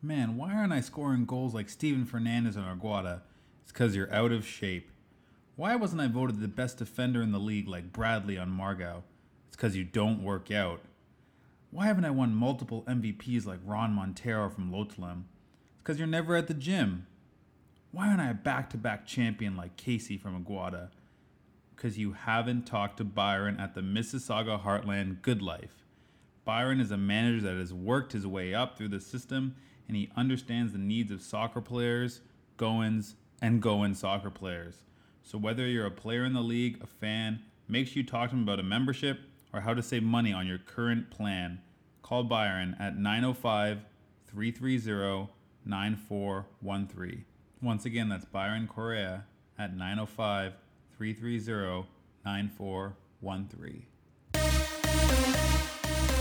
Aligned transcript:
Man, 0.00 0.36
why 0.36 0.54
aren't 0.54 0.72
I 0.72 0.80
scoring 0.80 1.24
goals 1.24 1.54
like 1.54 1.68
Steven 1.68 2.04
Fernandez 2.04 2.54
and 2.54 2.64
Aguada? 2.64 3.22
It's 3.62 3.72
because 3.72 3.96
you're 3.96 4.12
out 4.14 4.30
of 4.30 4.46
shape. 4.46 4.92
Why 5.56 5.74
wasn't 5.74 6.00
I 6.00 6.06
voted 6.06 6.40
the 6.40 6.46
best 6.46 6.78
defender 6.78 7.20
in 7.20 7.32
the 7.32 7.40
league 7.40 7.66
like 7.66 7.92
Bradley 7.92 8.38
on 8.38 8.48
Margao? 8.48 9.02
It's 9.48 9.56
because 9.56 9.74
you 9.74 9.82
don't 9.82 10.22
work 10.22 10.52
out. 10.52 10.82
Why 11.72 11.86
haven't 11.86 12.04
I 12.04 12.10
won 12.10 12.32
multiple 12.32 12.84
MVPs 12.86 13.44
like 13.44 13.58
Ron 13.64 13.92
Montero 13.92 14.48
from 14.48 14.70
Lotolim? 14.70 15.24
It's 15.72 15.82
because 15.82 15.98
you're 15.98 16.06
never 16.06 16.36
at 16.36 16.46
the 16.46 16.54
gym. 16.54 17.08
Why 17.90 18.06
aren't 18.06 18.20
I 18.20 18.30
a 18.30 18.34
back 18.34 18.70
to 18.70 18.76
back 18.76 19.04
champion 19.04 19.56
like 19.56 19.76
Casey 19.76 20.16
from 20.16 20.44
Aguada? 20.44 20.90
Because 21.74 21.98
you 21.98 22.12
haven't 22.12 22.68
talked 22.68 22.98
to 22.98 23.04
Byron 23.04 23.58
at 23.58 23.74
the 23.74 23.80
Mississauga 23.80 24.62
Heartland 24.62 25.22
GoodLife. 25.22 25.82
Byron 26.44 26.78
is 26.78 26.92
a 26.92 26.96
manager 26.96 27.40
that 27.48 27.56
has 27.56 27.74
worked 27.74 28.12
his 28.12 28.28
way 28.28 28.54
up 28.54 28.78
through 28.78 28.88
the 28.88 29.00
system 29.00 29.56
and 29.88 29.96
he 29.96 30.10
understands 30.16 30.72
the 30.72 30.78
needs 30.78 31.10
of 31.10 31.22
soccer 31.22 31.60
players, 31.60 32.20
Goans, 32.56 33.14
and 33.40 33.60
Goan 33.60 33.94
soccer 33.94 34.30
players. 34.30 34.82
So 35.22 35.38
whether 35.38 35.66
you're 35.66 35.86
a 35.86 35.90
player 35.90 36.24
in 36.24 36.34
the 36.34 36.42
league, 36.42 36.78
a 36.82 36.86
fan, 36.86 37.40
make 37.68 37.88
sure 37.88 37.98
you 37.98 38.06
talk 38.06 38.30
to 38.30 38.36
him 38.36 38.42
about 38.42 38.60
a 38.60 38.64
membership 38.64 39.20
or 39.52 39.60
how 39.60 39.74
to 39.74 39.82
save 39.82 40.02
money 40.02 40.32
on 40.32 40.46
your 40.46 40.58
current 40.58 41.10
plan. 41.10 41.60
Call 42.02 42.24
Byron 42.24 42.76
at 42.78 42.96
905 42.96 43.80
330 44.26 45.32
9413. 45.64 47.24
Once 47.60 47.84
again, 47.84 48.08
that's 48.08 48.24
Byron 48.24 48.68
Correa 48.68 49.24
at 49.58 49.76
905 49.76 50.54
330 50.96 51.88
9413. 52.24 53.86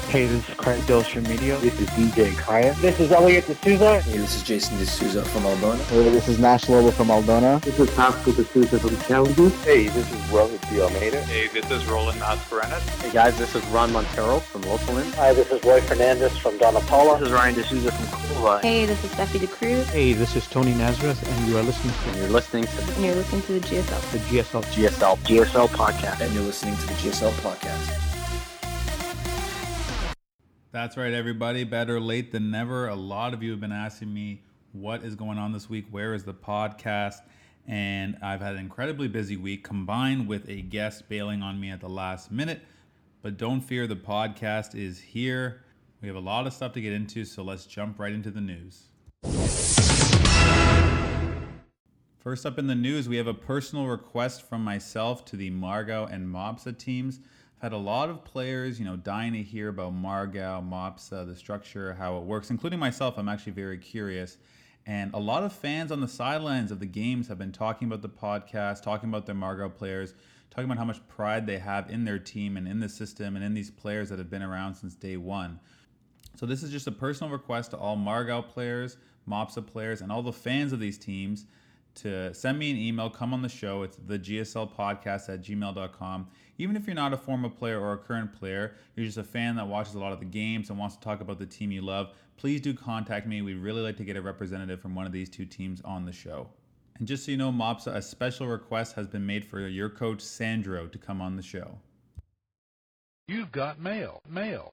Hey, 0.09 0.25
this 0.25 0.47
is 0.47 0.55
Craig 0.55 0.79
Dillstrom 0.83 1.27
Media. 1.27 1.57
This 1.57 1.77
is 1.81 1.89
DJ 1.89 2.33
Kaya. 2.37 2.73
This 2.75 2.97
is 3.01 3.11
Elliot 3.11 3.45
D'Souza. 3.45 3.99
Hey, 3.99 4.17
this 4.17 4.37
is 4.37 4.43
Jason 4.43 4.77
D'Souza 4.77 5.25
from 5.25 5.43
Aldona. 5.43 5.83
Hey, 5.89 6.09
this 6.09 6.29
is 6.29 6.39
Nash 6.39 6.69
Lobo 6.69 6.91
from 6.91 7.07
Aldona. 7.07 7.61
This 7.61 7.77
is 7.77 7.89
Pascal 7.93 8.31
D'Souza 8.31 8.79
from 8.79 8.97
Challenge. 9.01 9.53
Hey, 9.65 9.89
this 9.89 10.09
is 10.09 10.21
Rohit 10.31 10.61
D. 10.69 10.79
Almeida. 10.79 11.21
Hey, 11.23 11.47
this 11.47 11.69
is 11.69 11.85
Roland 11.87 12.21
Mascarenhas. 12.21 12.79
Hey 13.01 13.11
guys, 13.11 13.37
this 13.37 13.53
is 13.53 13.65
Ron 13.65 13.91
Montero 13.91 14.39
from 14.39 14.61
Lotolim. 14.61 15.13
Hi, 15.15 15.33
this 15.33 15.51
is 15.51 15.61
Roy 15.65 15.81
Fernandez 15.81 16.37
from 16.37 16.57
Donna 16.57 16.79
Paula. 16.87 17.19
This 17.19 17.27
is 17.27 17.33
Ryan 17.33 17.55
D'Souza 17.55 17.91
from 17.91 18.05
Colva. 18.05 18.61
Hey, 18.61 18.85
this 18.85 19.03
is 19.03 19.11
Steffi 19.11 19.39
DeCruz. 19.39 19.83
Hey, 19.87 20.13
this 20.13 20.37
is 20.37 20.47
Tony 20.47 20.73
Nazareth, 20.73 21.21
and 21.29 21.47
you 21.49 21.57
are 21.57 21.63
listening 21.63 21.93
to... 21.93 22.09
And 22.11 22.17
you're 22.19 22.29
listening 22.29 22.63
to... 22.63 22.93
And 22.93 23.03
you're 23.03 23.15
listening 23.15 23.41
to 23.41 23.59
the 23.59 23.59
GSL. 23.59 24.11
The 24.13 24.19
GSL. 24.19 24.63
GSL. 24.67 25.17
GSL 25.17 25.67
podcast. 25.67 26.21
And 26.21 26.33
you're 26.33 26.43
listening 26.43 26.77
to 26.77 26.87
the 26.87 26.93
GSL 26.93 27.31
podcast. 27.41 28.06
That's 30.77 30.95
right, 30.95 31.11
everybody. 31.11 31.63
Better 31.63 31.99
late 31.99 32.31
than 32.31 32.51
never. 32.51 32.87
A 32.87 32.93
lot 32.93 33.33
of 33.33 33.41
you 33.41 33.49
have 33.49 33.59
been 33.59 33.71
asking 33.71 34.13
me 34.13 34.43
what 34.73 35.03
is 35.03 35.15
going 35.15 35.39
on 35.39 35.51
this 35.51 35.67
week. 35.67 35.87
Where 35.89 36.13
is 36.13 36.23
the 36.23 36.35
podcast? 36.35 37.15
And 37.65 38.15
I've 38.21 38.41
had 38.41 38.53
an 38.53 38.59
incredibly 38.59 39.07
busy 39.07 39.37
week 39.37 39.63
combined 39.63 40.27
with 40.27 40.47
a 40.47 40.61
guest 40.61 41.09
bailing 41.09 41.41
on 41.41 41.59
me 41.59 41.71
at 41.71 41.81
the 41.81 41.89
last 41.89 42.31
minute. 42.31 42.61
But 43.23 43.37
don't 43.37 43.61
fear, 43.61 43.87
the 43.87 43.95
podcast 43.95 44.75
is 44.75 44.99
here. 44.99 45.63
We 45.99 46.09
have 46.09 46.15
a 46.15 46.19
lot 46.19 46.45
of 46.45 46.53
stuff 46.53 46.73
to 46.73 46.81
get 46.81 46.93
into, 46.93 47.25
so 47.25 47.41
let's 47.41 47.65
jump 47.65 47.97
right 47.97 48.13
into 48.13 48.29
the 48.29 48.39
news. 48.39 48.83
First 52.19 52.45
up 52.45 52.59
in 52.59 52.67
the 52.67 52.75
news, 52.75 53.09
we 53.09 53.17
have 53.17 53.25
a 53.25 53.33
personal 53.33 53.87
request 53.87 54.43
from 54.43 54.63
myself 54.63 55.25
to 55.25 55.37
the 55.37 55.49
Margao 55.49 56.13
and 56.13 56.27
Mopsa 56.27 56.77
teams. 56.77 57.19
I've 57.57 57.63
had 57.63 57.73
a 57.73 57.77
lot 57.77 58.11
of 58.11 58.23
players, 58.23 58.77
you 58.77 58.85
know, 58.85 58.95
dying 58.95 59.33
to 59.33 59.41
hear 59.41 59.69
about 59.69 59.91
Margao, 59.91 60.63
Mopsa, 60.63 61.25
the 61.25 61.35
structure, 61.35 61.95
how 61.95 62.17
it 62.17 62.23
works, 62.23 62.51
including 62.51 62.77
myself. 62.77 63.17
I'm 63.17 63.27
actually 63.27 63.53
very 63.53 63.79
curious. 63.79 64.37
And 64.85 65.11
a 65.15 65.19
lot 65.19 65.41
of 65.41 65.51
fans 65.51 65.91
on 65.91 65.99
the 65.99 66.07
sidelines 66.07 66.71
of 66.71 66.79
the 66.79 66.85
games 66.85 67.27
have 67.29 67.39
been 67.39 67.51
talking 67.51 67.87
about 67.87 68.03
the 68.03 68.09
podcast, 68.09 68.83
talking 68.83 69.09
about 69.09 69.25
their 69.25 69.33
Margao 69.33 69.73
players, 69.73 70.13
talking 70.51 70.65
about 70.65 70.77
how 70.77 70.85
much 70.85 70.99
pride 71.07 71.47
they 71.47 71.57
have 71.57 71.89
in 71.89 72.05
their 72.05 72.19
team 72.19 72.57
and 72.57 72.67
in 72.67 72.79
the 72.79 72.87
system 72.87 73.35
and 73.35 73.43
in 73.43 73.55
these 73.55 73.71
players 73.71 74.09
that 74.09 74.19
have 74.19 74.29
been 74.29 74.43
around 74.43 74.75
since 74.75 74.93
day 74.93 75.17
one. 75.17 75.59
So 76.35 76.45
this 76.45 76.61
is 76.61 76.69
just 76.69 76.85
a 76.85 76.91
personal 76.91 77.33
request 77.33 77.71
to 77.71 77.77
all 77.77 77.97
Margao 77.97 78.47
players, 78.47 78.97
Mopsa 79.27 79.65
players, 79.65 80.01
and 80.01 80.11
all 80.11 80.21
the 80.21 80.31
fans 80.31 80.73
of 80.73 80.79
these 80.79 80.99
teams 80.99 81.47
to 81.97 82.33
send 82.33 82.57
me 82.59 82.71
an 82.71 82.77
email, 82.77 83.09
come 83.09 83.33
on 83.33 83.41
the 83.41 83.49
show. 83.49 83.83
It's 83.83 83.97
the 83.97 84.17
GSL 84.17 84.73
podcast 84.73 85.29
at 85.29 85.41
gmail.com. 85.41 86.27
Even 86.59 86.75
if 86.75 86.87
you're 86.87 86.95
not 86.95 87.13
a 87.13 87.17
former 87.17 87.49
player 87.49 87.79
or 87.79 87.93
a 87.93 87.97
current 87.97 88.33
player, 88.33 88.75
you're 88.95 89.05
just 89.05 89.17
a 89.17 89.23
fan 89.23 89.55
that 89.55 89.67
watches 89.67 89.95
a 89.95 89.99
lot 89.99 90.13
of 90.13 90.19
the 90.19 90.25
games 90.25 90.69
and 90.69 90.79
wants 90.79 90.95
to 90.95 91.01
talk 91.01 91.21
about 91.21 91.39
the 91.39 91.45
team 91.45 91.71
you 91.71 91.81
love, 91.81 92.11
please 92.37 92.61
do 92.61 92.73
contact 92.73 93.27
me. 93.27 93.41
We'd 93.41 93.55
really 93.55 93.81
like 93.81 93.97
to 93.97 94.03
get 94.03 94.15
a 94.15 94.21
representative 94.21 94.81
from 94.81 94.95
one 94.95 95.05
of 95.05 95.11
these 95.11 95.29
two 95.29 95.45
teams 95.45 95.81
on 95.81 96.05
the 96.05 96.11
show. 96.11 96.49
And 96.99 97.07
just 97.07 97.25
so 97.25 97.31
you 97.31 97.37
know, 97.37 97.51
Mopsa, 97.51 97.95
a 97.95 98.01
special 98.01 98.47
request 98.47 98.95
has 98.95 99.07
been 99.07 99.25
made 99.25 99.45
for 99.45 99.59
your 99.67 99.89
coach, 99.89 100.21
Sandro, 100.21 100.87
to 100.87 100.97
come 100.97 101.21
on 101.21 101.35
the 101.35 101.43
show. 101.43 101.77
You've 103.27 103.51
got 103.51 103.79
mail, 103.79 104.21
mail, 104.29 104.71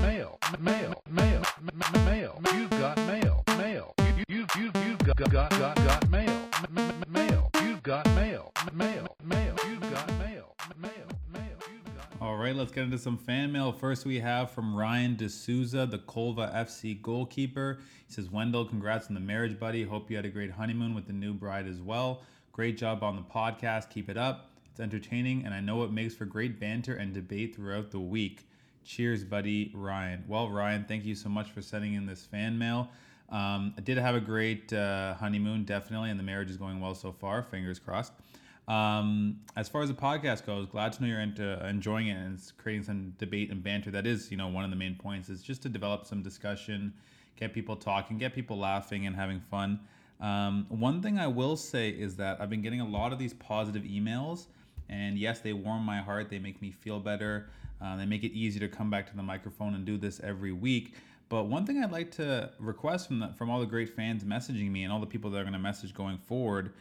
mail, 0.00 0.38
mail, 0.58 0.94
mail, 1.10 1.42
mail. 2.04 2.40
You've 2.54 2.70
got 2.70 2.96
mail, 2.96 3.44
mail. 3.58 3.94
You, 3.98 4.24
you, 4.28 4.46
you, 4.56 4.70
you've 4.86 4.98
got, 4.98 5.16
got, 5.30 5.50
got, 5.50 5.76
got 5.76 6.08
mail. 6.70 7.50
You've 7.62 7.82
got 7.82 8.06
mail, 8.14 8.52
mail, 8.72 9.16
mail. 9.24 9.56
You've 9.68 9.80
got 9.80 10.08
mail, 10.18 10.54
mail, 10.78 10.90
mail. 11.32 11.58
All 12.20 12.36
right, 12.36 12.54
let's 12.54 12.70
get 12.70 12.84
into 12.84 12.98
some 12.98 13.18
fan 13.18 13.50
mail. 13.50 13.72
First, 13.72 14.04
we 14.06 14.20
have 14.20 14.50
from 14.50 14.74
Ryan 14.74 15.16
D'Souza, 15.16 15.86
the 15.86 15.98
Colva 15.98 16.54
FC 16.54 17.00
goalkeeper. 17.02 17.80
He 18.06 18.12
says, 18.12 18.30
Wendell, 18.30 18.64
congrats 18.64 19.08
on 19.08 19.14
the 19.14 19.20
marriage, 19.20 19.58
buddy. 19.58 19.82
Hope 19.82 20.10
you 20.10 20.16
had 20.16 20.24
a 20.24 20.30
great 20.30 20.50
honeymoon 20.50 20.94
with 20.94 21.06
the 21.06 21.12
new 21.12 21.34
bride 21.34 21.66
as 21.66 21.80
well. 21.80 22.22
Great 22.52 22.76
job 22.76 23.02
on 23.02 23.16
the 23.16 23.22
podcast. 23.22 23.90
Keep 23.90 24.08
it 24.08 24.16
up. 24.16 24.50
It's 24.70 24.80
entertaining, 24.80 25.44
and 25.44 25.52
I 25.52 25.60
know 25.60 25.82
it 25.82 25.90
makes 25.90 26.14
for 26.14 26.24
great 26.24 26.60
banter 26.60 26.94
and 26.94 27.12
debate 27.12 27.56
throughout 27.56 27.90
the 27.90 28.00
week. 28.00 28.46
Cheers, 28.84 29.24
buddy, 29.24 29.70
Ryan. 29.74 30.24
Well, 30.28 30.48
Ryan, 30.48 30.84
thank 30.86 31.04
you 31.04 31.14
so 31.14 31.28
much 31.28 31.50
for 31.50 31.60
sending 31.60 31.94
in 31.94 32.06
this 32.06 32.24
fan 32.24 32.56
mail. 32.56 32.88
Um, 33.32 33.74
I 33.78 33.80
did 33.80 33.96
have 33.96 34.14
a 34.14 34.20
great 34.20 34.72
uh, 34.72 35.14
honeymoon, 35.14 35.64
definitely, 35.64 36.10
and 36.10 36.20
the 36.20 36.24
marriage 36.24 36.50
is 36.50 36.58
going 36.58 36.80
well 36.80 36.94
so 36.94 37.12
far. 37.12 37.42
Fingers 37.42 37.78
crossed. 37.78 38.12
Um, 38.68 39.40
as 39.56 39.68
far 39.68 39.82
as 39.82 39.88
the 39.88 39.94
podcast 39.94 40.46
goes, 40.46 40.66
glad 40.66 40.92
to 40.92 41.02
know 41.02 41.08
you're 41.08 41.20
into 41.20 41.66
enjoying 41.66 42.08
it 42.08 42.16
and 42.16 42.34
it's 42.34 42.52
creating 42.52 42.84
some 42.84 43.14
debate 43.18 43.50
and 43.50 43.62
banter. 43.62 43.90
That 43.90 44.06
is, 44.06 44.30
you 44.30 44.36
know, 44.36 44.48
one 44.48 44.64
of 44.64 44.70
the 44.70 44.76
main 44.76 44.94
points 44.94 45.28
is 45.28 45.42
just 45.42 45.62
to 45.62 45.68
develop 45.68 46.06
some 46.06 46.22
discussion, 46.22 46.92
get 47.36 47.52
people 47.52 47.74
talking, 47.74 48.18
get 48.18 48.34
people 48.34 48.58
laughing 48.58 49.06
and 49.06 49.16
having 49.16 49.40
fun. 49.40 49.80
Um, 50.20 50.66
one 50.68 51.02
thing 51.02 51.18
I 51.18 51.26
will 51.26 51.56
say 51.56 51.88
is 51.88 52.14
that 52.16 52.40
I've 52.40 52.50
been 52.50 52.62
getting 52.62 52.80
a 52.80 52.86
lot 52.86 53.12
of 53.12 53.18
these 53.18 53.34
positive 53.34 53.82
emails 53.82 54.46
and 54.88 55.18
yes, 55.18 55.40
they 55.40 55.54
warm 55.54 55.82
my 55.84 55.98
heart. 55.98 56.28
They 56.28 56.38
make 56.38 56.60
me 56.60 56.70
feel 56.70 57.00
better. 57.00 57.48
Uh, 57.80 57.96
they 57.96 58.06
make 58.06 58.22
it 58.22 58.32
easy 58.32 58.60
to 58.60 58.68
come 58.68 58.90
back 58.90 59.08
to 59.10 59.16
the 59.16 59.22
microphone 59.22 59.74
and 59.74 59.84
do 59.84 59.96
this 59.96 60.20
every 60.22 60.52
week. 60.52 60.94
But 61.32 61.44
one 61.44 61.64
thing 61.64 61.82
I'd 61.82 61.90
like 61.90 62.10
to 62.16 62.50
request 62.58 63.06
from 63.06 63.20
the, 63.20 63.28
from 63.38 63.48
all 63.48 63.58
the 63.58 63.64
great 63.64 63.88
fans 63.88 64.22
messaging 64.22 64.70
me 64.70 64.84
and 64.84 64.92
all 64.92 65.00
the 65.00 65.06
people 65.06 65.30
that 65.30 65.38
are 65.38 65.44
going 65.44 65.54
to 65.54 65.58
message 65.58 65.94
going 65.94 66.18
forward 66.18 66.74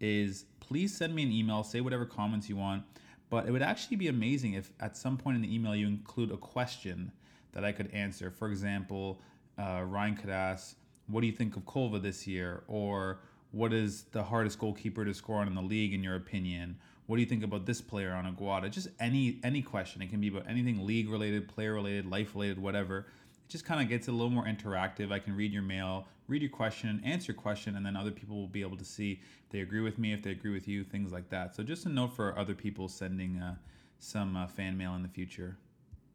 is 0.00 0.46
please 0.60 0.96
send 0.96 1.14
me 1.14 1.24
an 1.24 1.30
email, 1.30 1.62
say 1.62 1.82
whatever 1.82 2.06
comments 2.06 2.48
you 2.48 2.56
want. 2.56 2.84
But 3.28 3.46
it 3.46 3.50
would 3.50 3.60
actually 3.60 3.98
be 3.98 4.08
amazing 4.08 4.54
if 4.54 4.72
at 4.80 4.96
some 4.96 5.18
point 5.18 5.36
in 5.36 5.42
the 5.42 5.54
email 5.54 5.76
you 5.76 5.86
include 5.86 6.30
a 6.30 6.38
question 6.38 7.12
that 7.52 7.66
I 7.66 7.72
could 7.72 7.92
answer. 7.92 8.30
For 8.30 8.48
example, 8.48 9.20
uh, 9.58 9.84
Ryan 9.86 10.16
could 10.16 10.30
ask, 10.30 10.78
"What 11.08 11.20
do 11.20 11.26
you 11.26 11.34
think 11.34 11.58
of 11.58 11.66
Colva 11.66 12.00
this 12.00 12.26
year?" 12.26 12.62
or 12.66 13.20
"What 13.50 13.74
is 13.74 14.04
the 14.04 14.22
hardest 14.22 14.58
goalkeeper 14.58 15.04
to 15.04 15.12
score 15.12 15.36
on 15.36 15.48
in 15.48 15.54
the 15.54 15.60
league 15.60 15.92
in 15.92 16.02
your 16.02 16.14
opinion?" 16.14 16.78
what 17.08 17.16
do 17.16 17.22
you 17.22 17.28
think 17.28 17.42
about 17.42 17.64
this 17.64 17.80
player 17.80 18.12
on 18.12 18.26
Aguada? 18.26 18.70
Just 18.70 18.88
any 19.00 19.40
any 19.42 19.62
question. 19.62 20.02
It 20.02 20.10
can 20.10 20.20
be 20.20 20.28
about 20.28 20.44
anything 20.46 20.86
league 20.86 21.08
related, 21.08 21.48
player 21.48 21.72
related, 21.72 22.04
life 22.04 22.34
related, 22.34 22.58
whatever. 22.58 23.06
It 23.48 23.52
just 23.52 23.64
kind 23.64 23.80
of 23.80 23.88
gets 23.88 24.08
a 24.08 24.12
little 24.12 24.28
more 24.28 24.44
interactive. 24.44 25.10
I 25.10 25.20
can 25.20 25.34
read 25.34 25.54
your 25.54 25.62
mail, 25.62 26.06
read 26.26 26.42
your 26.42 26.50
question, 26.50 27.00
answer 27.02 27.32
your 27.32 27.40
question, 27.40 27.76
and 27.76 27.86
then 27.86 27.96
other 27.96 28.10
people 28.10 28.36
will 28.36 28.46
be 28.46 28.60
able 28.60 28.76
to 28.76 28.84
see 28.84 29.12
if 29.42 29.48
they 29.48 29.60
agree 29.60 29.80
with 29.80 29.98
me, 29.98 30.12
if 30.12 30.22
they 30.22 30.32
agree 30.32 30.52
with 30.52 30.68
you, 30.68 30.84
things 30.84 31.12
like 31.12 31.30
that. 31.30 31.56
So 31.56 31.62
just 31.62 31.86
a 31.86 31.88
note 31.88 32.14
for 32.14 32.38
other 32.38 32.54
people 32.54 32.88
sending 32.88 33.38
uh, 33.38 33.54
some 34.00 34.36
uh, 34.36 34.48
fan 34.48 34.76
mail 34.76 34.94
in 34.96 35.02
the 35.02 35.08
future. 35.08 35.56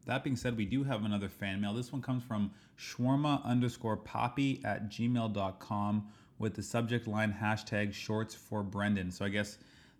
That 0.06 0.22
being 0.22 0.36
said, 0.36 0.56
we 0.56 0.64
do 0.64 0.84
have 0.84 1.04
another 1.04 1.28
fan 1.28 1.60
mail. 1.60 1.74
This 1.74 1.92
one 1.92 2.02
comes 2.02 2.22
from 2.22 2.52
shawarma 2.78 3.44
underscore 3.44 3.96
poppy 3.96 4.60
at 4.64 4.88
gmail.com 4.88 6.06
with 6.38 6.54
the 6.54 6.62
subject 6.62 7.08
line 7.08 7.36
hashtag 7.42 7.92
shorts 7.92 8.36
for 8.36 8.62
Brendan. 8.62 9.10
So 9.10 9.24
I 9.24 9.30
guess 9.30 9.58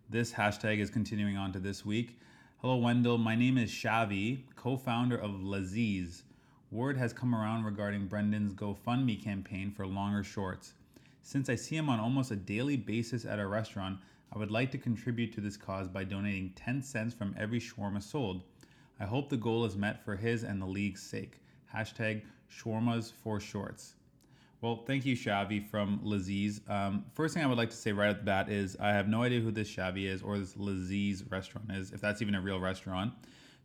this 0.09 0.31
hashtag 0.31 0.79
is 0.79 0.89
continuing 0.89 1.35
on 1.35 1.51
to 1.51 1.59
this 1.59 1.85
week. 1.85 2.17
Hello, 2.61 2.77
Wendell. 2.77 3.17
My 3.17 3.35
name 3.35 3.57
is 3.57 3.69
Shavi, 3.69 4.43
co 4.55 4.77
founder 4.77 5.17
of 5.17 5.31
Laziz. 5.43 6.23
Word 6.75 6.97
has 6.97 7.13
come 7.13 7.33
around 7.33 7.63
regarding 7.63 8.07
Brendan's 8.07 8.51
GoFundMe 8.51 9.23
campaign 9.23 9.71
for 9.71 9.87
longer 9.87 10.25
shorts. 10.25 10.73
Since 11.21 11.49
I 11.49 11.55
see 11.55 11.77
him 11.77 11.87
on 11.87 12.01
almost 12.01 12.31
a 12.31 12.35
daily 12.35 12.75
basis 12.75 13.23
at 13.23 13.39
a 13.39 13.47
restaurant, 13.47 13.97
I 14.33 14.37
would 14.37 14.51
like 14.51 14.71
to 14.71 14.77
contribute 14.77 15.31
to 15.35 15.41
this 15.41 15.55
cause 15.55 15.87
by 15.87 16.03
donating 16.03 16.51
10 16.57 16.81
cents 16.81 17.13
from 17.13 17.33
every 17.39 17.61
shawarma 17.61 18.03
sold. 18.03 18.43
I 18.99 19.05
hope 19.05 19.29
the 19.29 19.37
goal 19.37 19.63
is 19.63 19.77
met 19.77 20.03
for 20.03 20.17
his 20.17 20.43
and 20.43 20.61
the 20.61 20.65
league's 20.65 21.01
sake. 21.01 21.39
Hashtag 21.73 22.23
shawarmas 22.51 23.13
for 23.23 23.39
shorts. 23.39 23.93
Well, 24.59 24.83
thank 24.85 25.05
you, 25.05 25.15
Shavi 25.15 25.65
from 25.65 26.01
Laziz. 26.03 26.59
Um, 26.69 27.05
first 27.13 27.35
thing 27.35 27.43
I 27.43 27.47
would 27.47 27.57
like 27.57 27.69
to 27.69 27.75
say 27.77 27.93
right 27.93 28.09
at 28.09 28.17
the 28.17 28.25
bat 28.25 28.49
is 28.49 28.75
I 28.81 28.89
have 28.89 29.07
no 29.07 29.23
idea 29.23 29.39
who 29.39 29.51
this 29.51 29.73
Shavi 29.73 30.09
is 30.09 30.21
or 30.21 30.37
this 30.37 30.57
Laziz 30.57 31.23
restaurant 31.31 31.71
is, 31.71 31.93
if 31.93 32.01
that's 32.01 32.21
even 32.21 32.35
a 32.35 32.41
real 32.41 32.59
restaurant. 32.59 33.13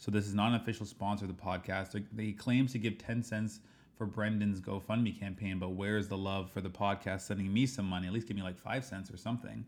So 0.01 0.11
this 0.11 0.27
is 0.27 0.35
not 0.35 0.49
an 0.49 0.55
official 0.55 0.87
sponsor 0.87 1.27
of 1.27 1.37
the 1.37 1.43
podcast. 1.43 2.03
He 2.19 2.33
claims 2.33 2.73
to 2.73 2.79
give 2.79 2.97
10 2.97 3.23
cents 3.23 3.61
for 3.95 4.07
Brendan's 4.07 4.59
GoFundMe 4.59 5.21
campaign, 5.21 5.59
but 5.59 5.73
where's 5.73 6.09
the 6.09 6.17
love 6.17 6.51
for 6.51 6.63
the 6.63 6.71
podcast 6.71 7.21
sending 7.21 7.53
me 7.53 7.67
some 7.67 7.85
money? 7.85 8.07
At 8.07 8.15
least 8.15 8.27
give 8.27 8.35
me 8.35 8.43
like 8.43 8.57
five 8.57 8.83
cents 8.83 9.11
or 9.13 9.19
something. 9.19 9.63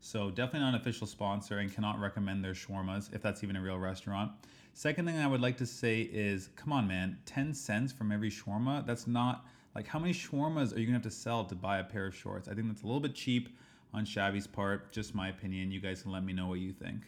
So 0.00 0.30
definitely 0.30 0.60
not 0.60 0.74
an 0.74 0.80
official 0.80 1.06
sponsor 1.06 1.58
and 1.58 1.72
cannot 1.72 2.00
recommend 2.00 2.44
their 2.44 2.54
shawarmas 2.54 3.14
if 3.14 3.22
that's 3.22 3.44
even 3.44 3.54
a 3.54 3.62
real 3.62 3.78
restaurant. 3.78 4.32
Second 4.74 5.06
thing 5.06 5.16
I 5.16 5.28
would 5.28 5.40
like 5.40 5.56
to 5.58 5.66
say 5.66 6.00
is, 6.00 6.48
come 6.56 6.72
on, 6.72 6.88
man, 6.88 7.16
10 7.26 7.54
cents 7.54 7.92
from 7.92 8.10
every 8.10 8.30
shawarma? 8.30 8.84
That's 8.84 9.06
not 9.06 9.46
like 9.76 9.86
how 9.86 10.00
many 10.00 10.12
shawarmas 10.12 10.74
are 10.74 10.80
you 10.80 10.86
gonna 10.86 10.96
have 10.96 11.02
to 11.02 11.10
sell 11.12 11.44
to 11.44 11.54
buy 11.54 11.78
a 11.78 11.84
pair 11.84 12.06
of 12.06 12.16
shorts? 12.16 12.48
I 12.48 12.54
think 12.54 12.66
that's 12.66 12.82
a 12.82 12.86
little 12.86 12.98
bit 12.98 13.14
cheap 13.14 13.56
on 13.94 14.04
Shavi's 14.04 14.48
part. 14.48 14.90
Just 14.90 15.14
my 15.14 15.28
opinion. 15.28 15.70
You 15.70 15.78
guys 15.80 16.02
can 16.02 16.10
let 16.10 16.24
me 16.24 16.32
know 16.32 16.48
what 16.48 16.58
you 16.58 16.72
think. 16.72 17.02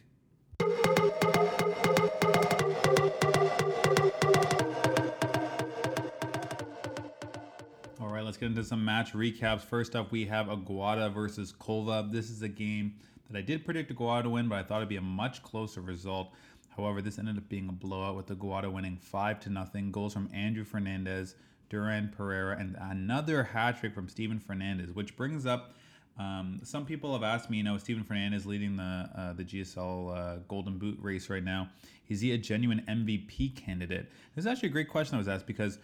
All 7.99 8.07
right, 8.07 8.23
let's 8.23 8.37
get 8.37 8.47
into 8.47 8.63
some 8.63 8.83
match 8.83 9.13
recaps. 9.13 9.61
First 9.61 9.95
up, 9.95 10.11
we 10.11 10.25
have 10.25 10.47
Aguada 10.47 11.13
versus 11.13 11.53
Colva. 11.53 12.11
This 12.11 12.29
is 12.29 12.41
a 12.41 12.49
game 12.49 12.95
that 13.29 13.37
I 13.37 13.41
did 13.41 13.63
predict 13.65 13.93
Aguada 13.93 14.23
to 14.23 14.29
win, 14.29 14.49
but 14.49 14.57
I 14.57 14.63
thought 14.63 14.77
it'd 14.77 14.89
be 14.89 14.97
a 14.97 15.01
much 15.01 15.43
closer 15.43 15.81
result. 15.81 16.31
However, 16.75 17.01
this 17.01 17.19
ended 17.19 17.37
up 17.37 17.49
being 17.49 17.69
a 17.69 17.73
blowout 17.73 18.15
with 18.15 18.27
Aguada 18.27 18.71
winning 18.71 18.97
five 18.97 19.39
to 19.41 19.49
nothing. 19.49 19.91
Goals 19.91 20.13
from 20.13 20.29
Andrew 20.33 20.63
Fernandez, 20.63 21.35
Duran 21.69 22.13
Pereira, 22.15 22.57
and 22.57 22.75
another 22.79 23.43
hat 23.43 23.79
trick 23.79 23.93
from 23.93 24.09
Steven 24.09 24.39
Fernandez, 24.39 24.91
which 24.93 25.15
brings 25.15 25.45
up 25.45 25.75
um, 26.17 26.59
some 26.63 26.85
people 26.85 27.13
have 27.13 27.23
asked 27.23 27.49
me, 27.49 27.57
you 27.57 27.63
know, 27.63 27.77
Steven 27.77 28.03
Fernandez 28.03 28.45
leading 28.45 28.75
the 28.75 29.09
uh, 29.15 29.33
the 29.33 29.43
GSL 29.43 30.15
uh, 30.15 30.39
Golden 30.47 30.77
Boot 30.77 30.97
race 31.01 31.29
right 31.29 31.43
now. 31.43 31.69
Is 32.09 32.21
he 32.21 32.33
a 32.33 32.37
genuine 32.37 32.83
MVP 32.87 33.55
candidate? 33.55 34.09
This 34.35 34.43
is 34.43 34.47
actually 34.47 34.69
a 34.69 34.73
great 34.73 34.89
question 34.89 35.15
I 35.15 35.17
was 35.17 35.27
asked 35.27 35.47
because 35.47 35.79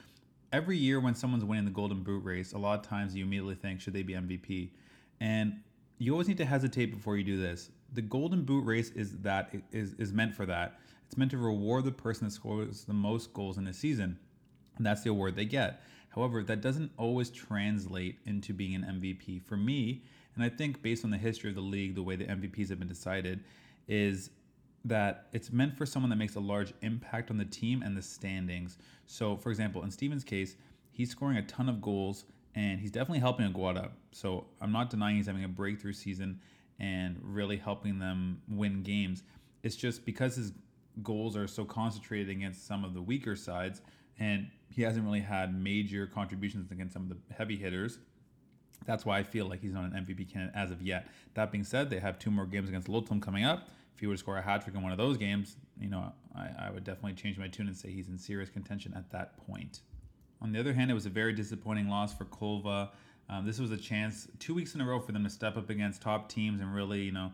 every 0.52 0.78
year 0.78 1.00
when 1.00 1.16
someone's 1.16 1.46
winning 1.46 1.66
the 1.66 1.72
Golden 1.72 2.04
Boot 2.04 2.24
race, 2.24 2.54
a 2.54 2.58
lot 2.58 2.80
of 2.80 2.86
times 2.86 3.16
you 3.16 3.24
immediately 3.24 3.56
think, 3.56 3.80
should 3.80 3.94
they 3.94 4.04
be 4.04 4.14
MVP? 4.14 4.70
And 5.22 5.62
you 5.98 6.12
always 6.12 6.28
need 6.28 6.38
to 6.38 6.46
hesitate 6.46 6.94
before 6.94 7.18
you 7.18 7.24
do 7.24 7.42
this. 7.42 7.72
The 7.94 8.02
Golden 8.02 8.44
Boot 8.44 8.66
race 8.66 8.92
is 8.92 9.18
that 9.20 9.54
is 9.72 9.94
is 9.94 10.12
meant 10.14 10.36
for 10.36 10.46
that. 10.46 10.80
It's 11.06 11.18
meant 11.18 11.32
to 11.32 11.38
reward 11.38 11.86
the 11.86 11.92
person 11.92 12.28
that 12.28 12.32
scores 12.32 12.84
the 12.84 12.94
most 12.94 13.34
goals 13.34 13.58
in 13.58 13.66
a 13.68 13.74
season 13.74 14.20
and 14.78 14.86
that's 14.86 15.02
the 15.02 15.10
award 15.10 15.36
they 15.36 15.46
get. 15.46 15.82
However, 16.10 16.44
that 16.44 16.62
doesn't 16.62 16.92
always 16.98 17.30
translate 17.30 18.20
into 18.26 18.54
being 18.54 18.76
an 18.76 18.84
MVP. 18.84 19.44
For 19.44 19.58
me, 19.58 20.04
and 20.38 20.46
I 20.46 20.50
think 20.50 20.84
based 20.84 21.04
on 21.04 21.10
the 21.10 21.18
history 21.18 21.50
of 21.50 21.56
the 21.56 21.62
league, 21.62 21.96
the 21.96 22.04
way 22.04 22.16
the 22.16 22.26
MVPs 22.26 22.70
have 22.70 22.78
been 22.78 22.88
decided, 22.88 23.44
is 23.88 24.30
that 24.86 25.28
it's 25.34 25.52
meant 25.52 25.76
for 25.76 25.86
someone 25.86 26.12
that 26.12 26.16
makes 26.16 26.36
a 26.36 26.40
large 26.40 26.74
impact 26.82 27.32
on 27.32 27.38
the 27.38 27.46
team 27.46 27.82
and 27.82 27.98
the 27.98 28.02
standings. 28.02 28.78
So, 29.08 29.36
for 29.36 29.50
example, 29.50 29.84
in 29.84 29.90
Steven's 29.90 30.24
case, 30.24 30.56
he's 30.92 31.10
scoring 31.10 31.38
a 31.38 31.42
ton 31.42 31.68
of 31.68 31.82
goals 31.82 32.26
and 32.54 32.80
he's 32.80 32.92
definitely 32.92 33.20
helping 33.20 33.52
Aguada. 33.52 33.90
So, 34.12 34.46
I'm 34.62 34.72
not 34.72 34.92
denying 34.92 35.16
he's 35.16 35.26
having 35.26 35.44
a 35.44 35.50
breakthrough 35.50 35.94
season 35.94 36.40
and 36.80 37.18
really 37.24 37.58
helping 37.58 37.98
them 37.98 38.42
win 38.48 38.84
games. 38.84 39.24
It's 39.64 39.76
just 39.76 40.06
because 40.06 40.36
his 40.36 40.54
goals 41.02 41.36
are 41.36 41.48
so 41.48 41.66
concentrated 41.66 42.30
against 42.30 42.68
some 42.68 42.86
of 42.86 42.94
the 42.94 43.02
weaker 43.02 43.36
sides 43.36 43.82
and 44.20 44.48
he 44.70 44.82
hasn't 44.84 45.04
really 45.04 45.20
had 45.20 45.60
major 45.60 46.06
contributions 46.08 46.72
against 46.72 46.94
some 46.94 47.04
of 47.04 47.10
the 47.10 47.34
heavy 47.34 47.56
hitters. 47.56 48.00
That's 48.86 49.06
why 49.06 49.20
I 49.20 49.24
feel 49.24 49.48
like 49.48 49.62
he's 49.62 49.74
not 49.74 49.84
an 49.84 49.92
MVP 49.92 50.32
candidate 50.32 50.56
as 50.56 50.72
of 50.72 50.82
yet. 50.82 51.08
That 51.34 51.52
being 51.52 51.64
said, 51.64 51.90
they 51.90 52.00
have 52.00 52.20
two 52.20 52.32
more 52.32 52.46
games 52.46 52.70
against 52.70 52.88
Lotum 52.88 53.22
coming 53.22 53.44
up. 53.44 53.70
If 53.94 54.02
he 54.02 54.08
were 54.08 54.14
to 54.14 54.18
score 54.18 54.38
a 54.38 54.42
hat 54.42 54.64
trick 54.64 54.76
in 54.76 54.84
one 54.84 54.92
of 54.92 54.98
those 54.98 55.18
games, 55.18 55.56
you 55.80 55.90
know, 55.90 56.14
I, 56.36 56.68
I 56.68 56.70
would 56.70 56.84
definitely 56.84 57.14
change 57.14 57.38
my 57.38 57.48
tune 57.48 57.68
and 57.68 57.76
say 57.76 57.90
he's 57.90 58.08
in 58.08 58.18
serious 58.18 58.50
contention 58.50 58.94
at 58.96 59.10
that 59.12 59.38
point. 59.48 59.82
On 60.42 60.52
the 60.52 60.60
other 60.60 60.74
hand, 60.74 60.92
it 60.92 60.94
was 60.94 61.06
a 61.06 61.10
very 61.10 61.34
disappointing 61.34 61.90
loss 61.90 62.14
for 62.14 62.26
Colva. 62.26 62.90
Um, 63.30 63.46
this 63.46 63.60
was 63.60 63.72
a 63.72 63.78
chance 63.78 64.28
two 64.40 64.54
weeks 64.54 64.76
in 64.76 64.82
a 64.82 64.86
row 64.86 65.00
for 65.00 65.12
them 65.12 65.24
to 65.24 65.30
step 65.30 65.58
up 65.58 65.70
against 65.70 66.02
top 66.02 66.30
teams 66.30 66.62
and 66.62 66.74
really, 66.74 67.02
you 67.02 67.12
know, 67.12 67.32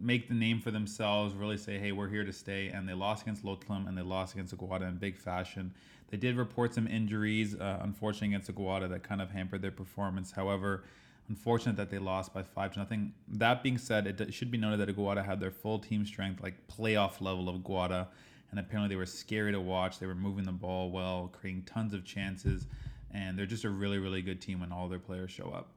make 0.00 0.28
the 0.28 0.34
name 0.34 0.60
for 0.60 0.70
themselves, 0.70 1.34
really 1.34 1.56
say, 1.56 1.78
hey, 1.78 1.92
we're 1.92 2.08
here 2.08 2.24
to 2.24 2.32
stay. 2.32 2.68
And 2.68 2.88
they 2.88 2.94
lost 2.94 3.22
against 3.22 3.44
Lotolim 3.44 3.88
and 3.88 3.96
they 3.96 4.02
lost 4.02 4.34
against 4.34 4.56
Aguada 4.56 4.88
in 4.88 4.96
big 4.96 5.16
fashion. 5.16 5.74
They 6.08 6.16
did 6.16 6.36
report 6.36 6.74
some 6.74 6.86
injuries, 6.86 7.54
uh, 7.54 7.80
unfortunately, 7.82 8.28
against 8.28 8.52
Aguada 8.54 8.88
that 8.90 9.02
kind 9.02 9.20
of 9.20 9.30
hampered 9.30 9.62
their 9.62 9.72
performance. 9.72 10.32
However, 10.32 10.84
unfortunate 11.28 11.76
that 11.76 11.90
they 11.90 11.98
lost 11.98 12.32
by 12.32 12.42
five 12.42 12.72
to 12.74 12.78
nothing. 12.78 13.12
That 13.28 13.62
being 13.62 13.78
said, 13.78 14.06
it 14.06 14.32
should 14.32 14.50
be 14.50 14.58
noted 14.58 14.80
that 14.80 14.94
Aguada 14.94 15.24
had 15.24 15.40
their 15.40 15.50
full 15.50 15.78
team 15.78 16.06
strength, 16.06 16.42
like 16.42 16.54
playoff 16.68 17.20
level 17.20 17.48
of 17.48 17.56
Aguada. 17.56 18.06
And 18.50 18.60
apparently 18.60 18.88
they 18.88 18.96
were 18.96 19.06
scary 19.06 19.50
to 19.52 19.60
watch. 19.60 19.98
They 19.98 20.06
were 20.06 20.14
moving 20.14 20.44
the 20.44 20.52
ball 20.52 20.90
well, 20.90 21.30
creating 21.32 21.62
tons 21.62 21.92
of 21.92 22.04
chances. 22.04 22.66
And 23.10 23.36
they're 23.36 23.46
just 23.46 23.64
a 23.64 23.70
really, 23.70 23.98
really 23.98 24.22
good 24.22 24.40
team 24.40 24.60
when 24.60 24.70
all 24.70 24.88
their 24.88 25.00
players 25.00 25.32
show 25.32 25.50
up. 25.50 25.70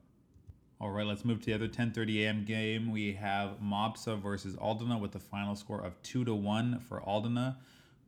All 0.81 0.92
right, 0.92 1.06
let's 1.06 1.26
move 1.26 1.40
to 1.42 1.46
the 1.48 1.54
other 1.54 1.68
10:30 1.68 2.24
a.m. 2.24 2.46
game. 2.46 2.90
We 2.90 3.14
have 3.14 3.60
Mopsa 3.62 4.18
versus 4.18 4.56
Aldona 4.56 4.98
with 4.98 5.12
the 5.12 5.20
final 5.20 5.56
score 5.56 5.84
of 5.84 6.02
two 6.04 6.24
to 6.24 6.34
one 6.34 6.80
for 6.80 7.02
Aldona. 7.02 7.58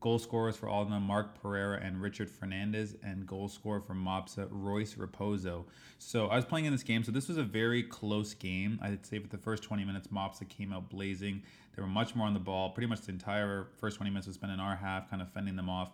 Goal 0.02 0.18
scorers 0.18 0.58
for 0.58 0.68
Aldona: 0.68 1.00
Mark 1.00 1.40
Pereira 1.40 1.80
and 1.80 2.02
Richard 2.02 2.28
Fernandez, 2.28 2.96
and 3.04 3.28
goal 3.28 3.48
scorer 3.48 3.80
for 3.80 3.94
Mopsa: 3.94 4.48
Royce 4.50 4.96
Raposo. 4.96 5.66
So 6.00 6.26
I 6.26 6.36
was 6.36 6.44
playing 6.44 6.66
in 6.66 6.72
this 6.72 6.82
game, 6.82 7.04
so 7.04 7.12
this 7.12 7.28
was 7.28 7.38
a 7.38 7.44
very 7.44 7.84
close 7.84 8.34
game. 8.34 8.80
I'd 8.82 9.06
say 9.06 9.20
for 9.20 9.28
the 9.28 9.38
first 9.38 9.62
20 9.62 9.86
minutes, 9.86 10.08
Mopsa 10.08 10.50
came 10.50 10.74
out 10.74 10.90
blazing. 10.90 11.44
They 11.76 11.84
were 11.84 11.88
much 11.88 12.16
more 12.16 12.26
on 12.26 12.34
the 12.34 12.40
ball. 12.40 12.72
Pretty 12.72 12.88
much 12.88 13.02
the 13.02 13.12
entire 13.12 13.68
first 13.78 13.98
20 13.98 14.10
minutes 14.10 14.26
was 14.26 14.38
spent 14.38 14.52
in 14.52 14.60
our 14.60 14.76
half, 14.76 15.08
kind 15.08 15.22
of 15.22 15.32
fending 15.32 15.56
them 15.56 15.70
off. 15.70 15.92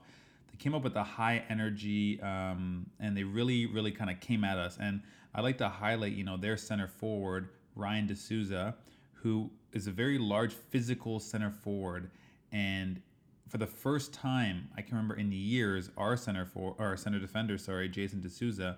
They 0.51 0.57
came 0.57 0.73
up 0.73 0.83
with 0.83 0.95
a 0.95 1.03
high 1.03 1.43
energy, 1.49 2.21
um, 2.21 2.85
and 3.01 3.15
they 3.15 3.25
really, 3.25 3.65
really 3.65 3.91
kind 3.91 4.09
of 4.09 4.21
came 4.21 4.45
at 4.45 4.57
us. 4.57 4.77
And 4.79 5.01
I 5.35 5.41
like 5.41 5.57
to 5.57 5.67
highlight, 5.67 6.13
you 6.13 6.23
know, 6.23 6.37
their 6.37 6.55
center 6.55 6.87
forward, 6.87 7.49
Ryan 7.75 8.07
D'Souza, 8.07 8.73
who 9.15 9.51
is 9.73 9.85
a 9.87 9.91
very 9.91 10.17
large 10.17 10.53
physical 10.53 11.19
center 11.19 11.51
forward. 11.51 12.09
And 12.53 13.01
for 13.47 13.57
the 13.57 13.67
first 13.67 14.13
time, 14.13 14.69
I 14.75 14.81
can 14.81 14.95
remember 14.95 15.15
in 15.15 15.31
years, 15.31 15.89
our 15.97 16.17
center 16.17 16.45
for 16.45 16.75
our 16.79 16.97
center 16.97 17.19
defender, 17.19 17.57
sorry, 17.57 17.89
Jason 17.89 18.21
D'Souza, 18.21 18.77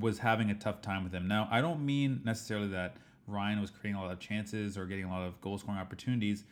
was 0.00 0.18
having 0.18 0.50
a 0.50 0.54
tough 0.54 0.82
time 0.82 1.04
with 1.04 1.12
him. 1.12 1.28
Now, 1.28 1.48
I 1.50 1.60
don't 1.60 1.84
mean 1.84 2.20
necessarily 2.24 2.68
that 2.68 2.96
Ryan 3.26 3.60
was 3.60 3.70
creating 3.70 4.00
a 4.00 4.02
lot 4.02 4.12
of 4.12 4.18
chances 4.18 4.76
or 4.76 4.86
getting 4.86 5.04
a 5.04 5.10
lot 5.10 5.22
of 5.22 5.40
goal 5.40 5.58
scoring 5.58 5.80
opportunities. 5.80 6.44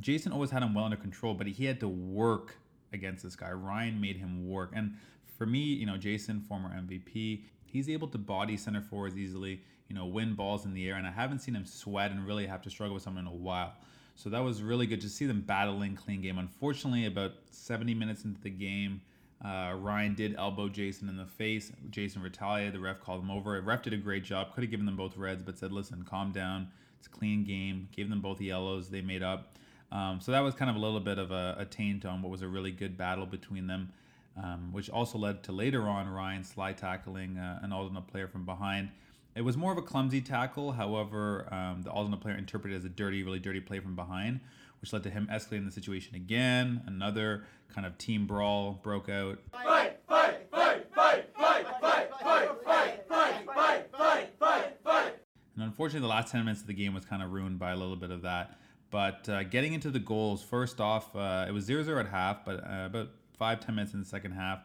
Jason 0.00 0.32
always 0.32 0.50
had 0.50 0.62
him 0.62 0.74
well 0.74 0.84
under 0.84 0.96
control, 0.96 1.34
but 1.34 1.46
he 1.46 1.64
had 1.64 1.78
to 1.80 1.88
work 1.88 2.56
against 2.92 3.22
this 3.22 3.36
guy. 3.36 3.50
Ryan 3.50 4.00
made 4.00 4.16
him 4.16 4.48
work. 4.48 4.72
And 4.74 4.96
for 5.36 5.46
me, 5.46 5.60
you 5.60 5.86
know, 5.86 5.96
Jason, 5.96 6.40
former 6.40 6.70
MVP, 6.70 7.42
he's 7.64 7.88
able 7.88 8.08
to 8.08 8.18
body 8.18 8.56
center 8.56 8.80
forwards 8.80 9.16
easily, 9.16 9.62
you 9.88 9.94
know, 9.94 10.06
win 10.06 10.34
balls 10.34 10.64
in 10.64 10.74
the 10.74 10.88
air, 10.88 10.96
and 10.96 11.06
I 11.06 11.10
haven't 11.10 11.40
seen 11.40 11.54
him 11.54 11.66
sweat 11.66 12.10
and 12.10 12.26
really 12.26 12.46
have 12.46 12.62
to 12.62 12.70
struggle 12.70 12.94
with 12.94 13.02
someone 13.02 13.26
in 13.26 13.32
a 13.32 13.36
while. 13.36 13.74
So 14.14 14.30
that 14.30 14.40
was 14.40 14.62
really 14.62 14.86
good 14.86 15.00
to 15.00 15.08
see 15.08 15.26
them 15.26 15.40
battling 15.40 15.96
clean 15.96 16.20
game. 16.22 16.38
Unfortunately, 16.38 17.06
about 17.06 17.32
70 17.50 17.94
minutes 17.94 18.24
into 18.24 18.40
the 18.40 18.50
game, 18.50 19.00
uh, 19.44 19.74
Ryan 19.76 20.14
did 20.14 20.36
elbow 20.36 20.68
Jason 20.68 21.08
in 21.08 21.16
the 21.16 21.26
face. 21.26 21.72
Jason 21.90 22.22
retaliated. 22.22 22.74
The 22.74 22.80
ref 22.80 23.00
called 23.00 23.22
him 23.22 23.30
over. 23.30 23.56
The 23.56 23.62
ref 23.62 23.82
did 23.82 23.92
a 23.92 23.96
great 23.96 24.22
job. 24.22 24.54
Could 24.54 24.62
have 24.64 24.70
given 24.70 24.86
them 24.86 24.96
both 24.96 25.16
reds, 25.16 25.42
but 25.42 25.58
said, 25.58 25.72
"Listen, 25.72 26.04
calm 26.04 26.30
down. 26.30 26.68
It's 26.98 27.08
a 27.08 27.10
clean 27.10 27.42
game." 27.44 27.88
Gave 27.90 28.08
them 28.08 28.20
both 28.20 28.40
yellows. 28.40 28.88
They 28.88 29.00
made 29.00 29.22
up. 29.22 29.58
Um, 29.90 30.20
so 30.20 30.30
that 30.32 30.40
was 30.40 30.54
kind 30.54 30.70
of 30.70 30.76
a 30.76 30.78
little 30.78 31.00
bit 31.00 31.18
of 31.18 31.32
a, 31.32 31.56
a 31.58 31.64
taint 31.64 32.04
on 32.04 32.22
what 32.22 32.30
was 32.30 32.42
a 32.42 32.48
really 32.48 32.70
good 32.70 32.96
battle 32.96 33.26
between 33.26 33.66
them 33.66 33.92
um, 34.36 34.72
which 34.72 34.90
also 34.90 35.18
led 35.18 35.42
to 35.44 35.52
later 35.52 35.88
on 35.88 36.08
Ryan 36.08 36.44
sly 36.44 36.72
tackling 36.72 37.38
uh, 37.38 37.60
an 37.62 37.70
Aldona 37.70 38.06
player 38.06 38.28
from 38.28 38.44
behind. 38.44 38.90
It 39.34 39.42
was 39.42 39.56
more 39.56 39.72
of 39.72 39.78
a 39.78 39.82
clumsy 39.82 40.20
tackle, 40.20 40.72
however, 40.72 41.48
um, 41.52 41.82
the 41.82 41.90
Aldona 41.90 42.20
player 42.20 42.36
interpreted 42.36 42.76
as 42.76 42.84
a 42.84 42.90
dirty, 42.90 43.22
really 43.22 43.38
dirty 43.38 43.60
play 43.60 43.80
from 43.80 43.96
behind, 43.96 44.40
which 44.80 44.92
led 44.92 45.02
to 45.04 45.10
him 45.10 45.26
escalating 45.32 45.64
the 45.64 45.72
situation 45.72 46.14
again. 46.14 46.82
Another 46.86 47.44
kind 47.74 47.86
of 47.86 47.96
team 47.96 48.26
brawl 48.26 48.80
broke 48.82 49.08
out. 49.08 49.38
Fight, 49.50 49.98
fight, 50.06 50.48
fight, 50.50 50.86
fight, 50.94 51.26
fight, 51.34 51.66
fight, 51.80 52.10
fight, 52.20 52.50
fight, 52.62 53.08
fight, 53.08 53.46
fight, 53.46 53.90
fight, 53.90 54.28
fight, 54.38 54.78
fight. 54.84 55.14
And 55.54 55.64
unfortunately, 55.64 56.06
the 56.06 56.14
last 56.14 56.30
10 56.30 56.44
minutes 56.44 56.60
of 56.60 56.66
the 56.66 56.74
game 56.74 56.92
was 56.92 57.06
kind 57.06 57.22
of 57.22 57.32
ruined 57.32 57.58
by 57.58 57.70
a 57.70 57.76
little 57.76 57.96
bit 57.96 58.10
of 58.10 58.22
that. 58.22 58.58
But 58.90 59.26
uh, 59.30 59.44
getting 59.44 59.72
into 59.72 59.90
the 59.90 59.98
goals, 59.98 60.42
first 60.42 60.78
off, 60.78 61.16
uh, 61.16 61.46
it 61.48 61.52
was 61.52 61.64
0 61.64 61.84
0 61.84 61.98
at 61.98 62.08
half, 62.08 62.44
but 62.44 62.62
uh, 62.62 62.84
about 62.84 63.08
five, 63.38 63.60
ten 63.60 63.74
minutes 63.76 63.94
in 63.94 64.00
the 64.00 64.06
second 64.06 64.32
half. 64.32 64.60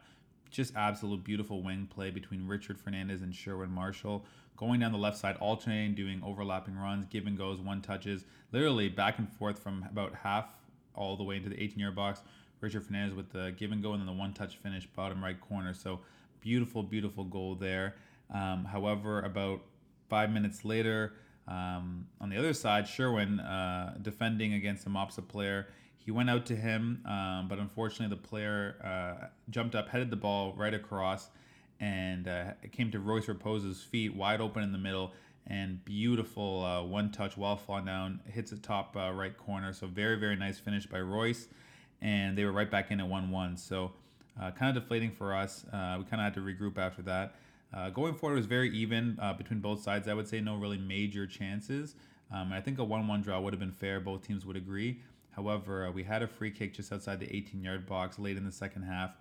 Just 0.49 0.75
absolute 0.75 1.23
beautiful 1.23 1.63
wing 1.63 1.87
play 1.89 2.09
between 2.09 2.45
Richard 2.45 2.77
Fernandez 2.79 3.21
and 3.21 3.33
Sherwin 3.33 3.71
Marshall. 3.71 4.25
Going 4.57 4.79
down 4.79 4.91
the 4.91 4.97
left 4.97 5.17
side, 5.17 5.37
alternating, 5.37 5.93
doing 5.93 6.21
overlapping 6.25 6.75
runs, 6.75 7.05
give 7.05 7.27
and 7.27 7.37
goes, 7.37 7.59
one 7.59 7.81
touches, 7.81 8.25
literally 8.51 8.89
back 8.89 9.19
and 9.19 9.31
forth 9.31 9.59
from 9.59 9.85
about 9.89 10.15
half 10.15 10.47
all 10.95 11.15
the 11.15 11.23
way 11.23 11.37
into 11.37 11.49
the 11.49 11.61
18 11.61 11.79
yard 11.79 11.95
box. 11.95 12.21
Richard 12.59 12.83
Fernandez 12.83 13.15
with 13.15 13.31
the 13.31 13.53
give 13.55 13.71
and 13.71 13.83
go 13.83 13.93
and 13.93 14.01
then 14.01 14.07
the 14.07 14.13
one 14.13 14.33
touch 14.33 14.57
finish, 14.57 14.87
bottom 14.87 15.23
right 15.23 15.39
corner. 15.39 15.73
So 15.73 15.99
beautiful, 16.41 16.81
beautiful 16.81 17.23
goal 17.23 17.55
there. 17.55 17.95
Um, 18.33 18.65
however, 18.65 19.21
about 19.21 19.61
five 20.09 20.31
minutes 20.31 20.65
later, 20.65 21.13
um, 21.47 22.07
on 22.19 22.29
the 22.29 22.37
other 22.37 22.53
side, 22.53 22.87
Sherwin, 22.87 23.39
uh, 23.39 23.95
defending 24.01 24.53
against 24.53 24.85
a 24.85 24.89
Mopsa 24.89 25.25
player, 25.25 25.67
he 25.97 26.11
went 26.11 26.29
out 26.29 26.45
to 26.47 26.55
him, 26.55 27.03
um, 27.05 27.47
but 27.47 27.59
unfortunately, 27.59 28.15
the 28.15 28.21
player 28.21 28.75
uh, 28.83 29.27
jumped 29.49 29.75
up, 29.75 29.89
headed 29.89 30.09
the 30.09 30.15
ball 30.15 30.53
right 30.55 30.73
across, 30.73 31.29
and 31.79 32.27
uh, 32.27 32.51
it 32.63 32.71
came 32.71 32.91
to 32.91 32.99
Royce 32.99 33.27
Raposo's 33.27 33.81
feet, 33.81 34.15
wide 34.15 34.41
open 34.41 34.63
in 34.63 34.71
the 34.71 34.77
middle, 34.77 35.11
and 35.45 35.83
beautiful 35.85 36.63
uh, 36.65 36.83
one 36.83 37.11
touch 37.11 37.37
while 37.37 37.55
falling 37.55 37.85
down, 37.85 38.19
hits 38.25 38.51
the 38.51 38.57
top 38.57 38.95
uh, 38.97 39.11
right 39.11 39.37
corner. 39.37 39.73
So, 39.73 39.87
very, 39.87 40.17
very 40.17 40.35
nice 40.35 40.59
finish 40.59 40.85
by 40.85 40.99
Royce, 40.99 41.47
and 42.01 42.37
they 42.37 42.45
were 42.45 42.51
right 42.51 42.69
back 42.69 42.91
in 42.91 42.99
at 42.99 43.07
1 43.07 43.29
1. 43.29 43.57
So, 43.57 43.91
uh, 44.41 44.51
kind 44.51 44.75
of 44.75 44.83
deflating 44.83 45.11
for 45.11 45.35
us. 45.35 45.65
Uh, 45.71 45.95
we 45.99 46.05
kind 46.05 46.15
of 46.15 46.19
had 46.19 46.33
to 46.35 46.41
regroup 46.41 46.77
after 46.77 47.01
that. 47.03 47.35
Uh, 47.73 47.89
going 47.89 48.15
forward, 48.15 48.35
it 48.35 48.39
was 48.39 48.45
very 48.45 48.69
even 48.71 49.19
between 49.37 49.59
both 49.59 49.81
sides. 49.81 50.07
I 50.07 50.13
would 50.13 50.27
say 50.27 50.41
no 50.41 50.55
really 50.55 50.77
major 50.77 51.27
chances. 51.27 51.95
Um, 52.31 52.51
I 52.51 52.59
think 52.59 52.79
a 52.79 52.83
1 52.83 53.07
1 53.07 53.21
draw 53.21 53.39
would 53.39 53.53
have 53.53 53.59
been 53.59 53.71
fair. 53.71 53.99
Both 53.99 54.25
teams 54.25 54.45
would 54.45 54.57
agree. 54.57 54.99
However, 55.31 55.89
we 55.91 56.03
had 56.03 56.23
a 56.23 56.27
free 56.27 56.49
kick 56.49 56.73
just 56.73 56.91
outside 56.91 57.19
the 57.19 57.33
18 57.33 57.61
yard 57.61 57.85
box 57.85 58.17
late 58.17 58.37
in 58.37 58.45
the 58.45 58.51
second 58.51 58.83
half 58.83 59.11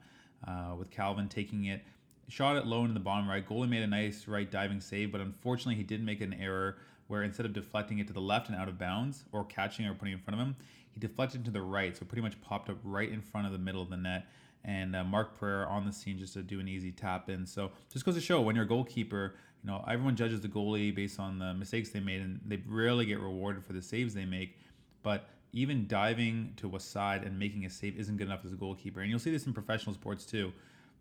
with 0.78 0.90
Calvin 0.90 1.28
taking 1.28 1.66
it. 1.66 1.82
Shot 2.28 2.56
it 2.56 2.66
low 2.66 2.84
in 2.84 2.94
the 2.94 3.00
bottom 3.00 3.28
right. 3.28 3.46
Goalie 3.46 3.68
made 3.68 3.82
a 3.82 3.86
nice 3.86 4.26
right 4.26 4.50
diving 4.50 4.80
save, 4.80 5.12
but 5.12 5.20
unfortunately, 5.20 5.76
he 5.76 5.84
did 5.84 6.04
make 6.04 6.20
an 6.20 6.34
error 6.34 6.78
where 7.06 7.22
instead 7.22 7.46
of 7.46 7.52
deflecting 7.52 8.00
it 8.00 8.06
to 8.08 8.12
the 8.12 8.20
left 8.20 8.48
and 8.48 8.58
out 8.58 8.68
of 8.68 8.78
bounds 8.78 9.24
or 9.30 9.44
catching 9.44 9.86
or 9.86 9.94
putting 9.94 10.12
in 10.12 10.18
front 10.18 10.40
of 10.40 10.44
him, 10.44 10.56
he 10.90 10.98
deflected 10.98 11.44
to 11.44 11.50
the 11.52 11.62
right. 11.62 11.96
So 11.96 12.04
pretty 12.04 12.22
much 12.22 12.40
popped 12.40 12.68
up 12.68 12.78
right 12.82 13.10
in 13.10 13.20
front 13.20 13.46
of 13.46 13.52
the 13.52 13.58
middle 13.58 13.80
of 13.80 13.90
the 13.90 13.96
net 13.96 14.26
and 14.66 14.96
uh, 14.96 15.04
Mark 15.04 15.38
Pereira 15.38 15.66
on 15.68 15.86
the 15.86 15.92
scene 15.92 16.18
just 16.18 16.34
to 16.34 16.42
do 16.42 16.60
an 16.60 16.68
easy 16.68 16.90
tap 16.90 17.30
in. 17.30 17.46
So 17.46 17.70
just 17.90 18.04
goes 18.04 18.16
to 18.16 18.20
show 18.20 18.40
when 18.40 18.56
you're 18.56 18.64
a 18.64 18.68
goalkeeper, 18.68 19.36
you 19.62 19.70
know 19.70 19.82
everyone 19.88 20.16
judges 20.16 20.40
the 20.40 20.48
goalie 20.48 20.94
based 20.94 21.18
on 21.20 21.38
the 21.38 21.54
mistakes 21.54 21.90
they 21.90 22.00
made, 22.00 22.20
and 22.20 22.40
they 22.44 22.60
rarely 22.66 23.06
get 23.06 23.20
rewarded 23.20 23.64
for 23.64 23.72
the 23.72 23.80
saves 23.80 24.12
they 24.12 24.24
make. 24.24 24.58
But 25.02 25.28
even 25.52 25.86
diving 25.86 26.52
to 26.56 26.74
a 26.76 26.80
side 26.80 27.22
and 27.22 27.38
making 27.38 27.64
a 27.64 27.70
save 27.70 27.98
isn't 27.98 28.16
good 28.16 28.26
enough 28.26 28.44
as 28.44 28.52
a 28.52 28.56
goalkeeper, 28.56 29.00
and 29.00 29.08
you'll 29.08 29.20
see 29.20 29.30
this 29.30 29.46
in 29.46 29.52
professional 29.52 29.94
sports 29.94 30.26
too. 30.26 30.52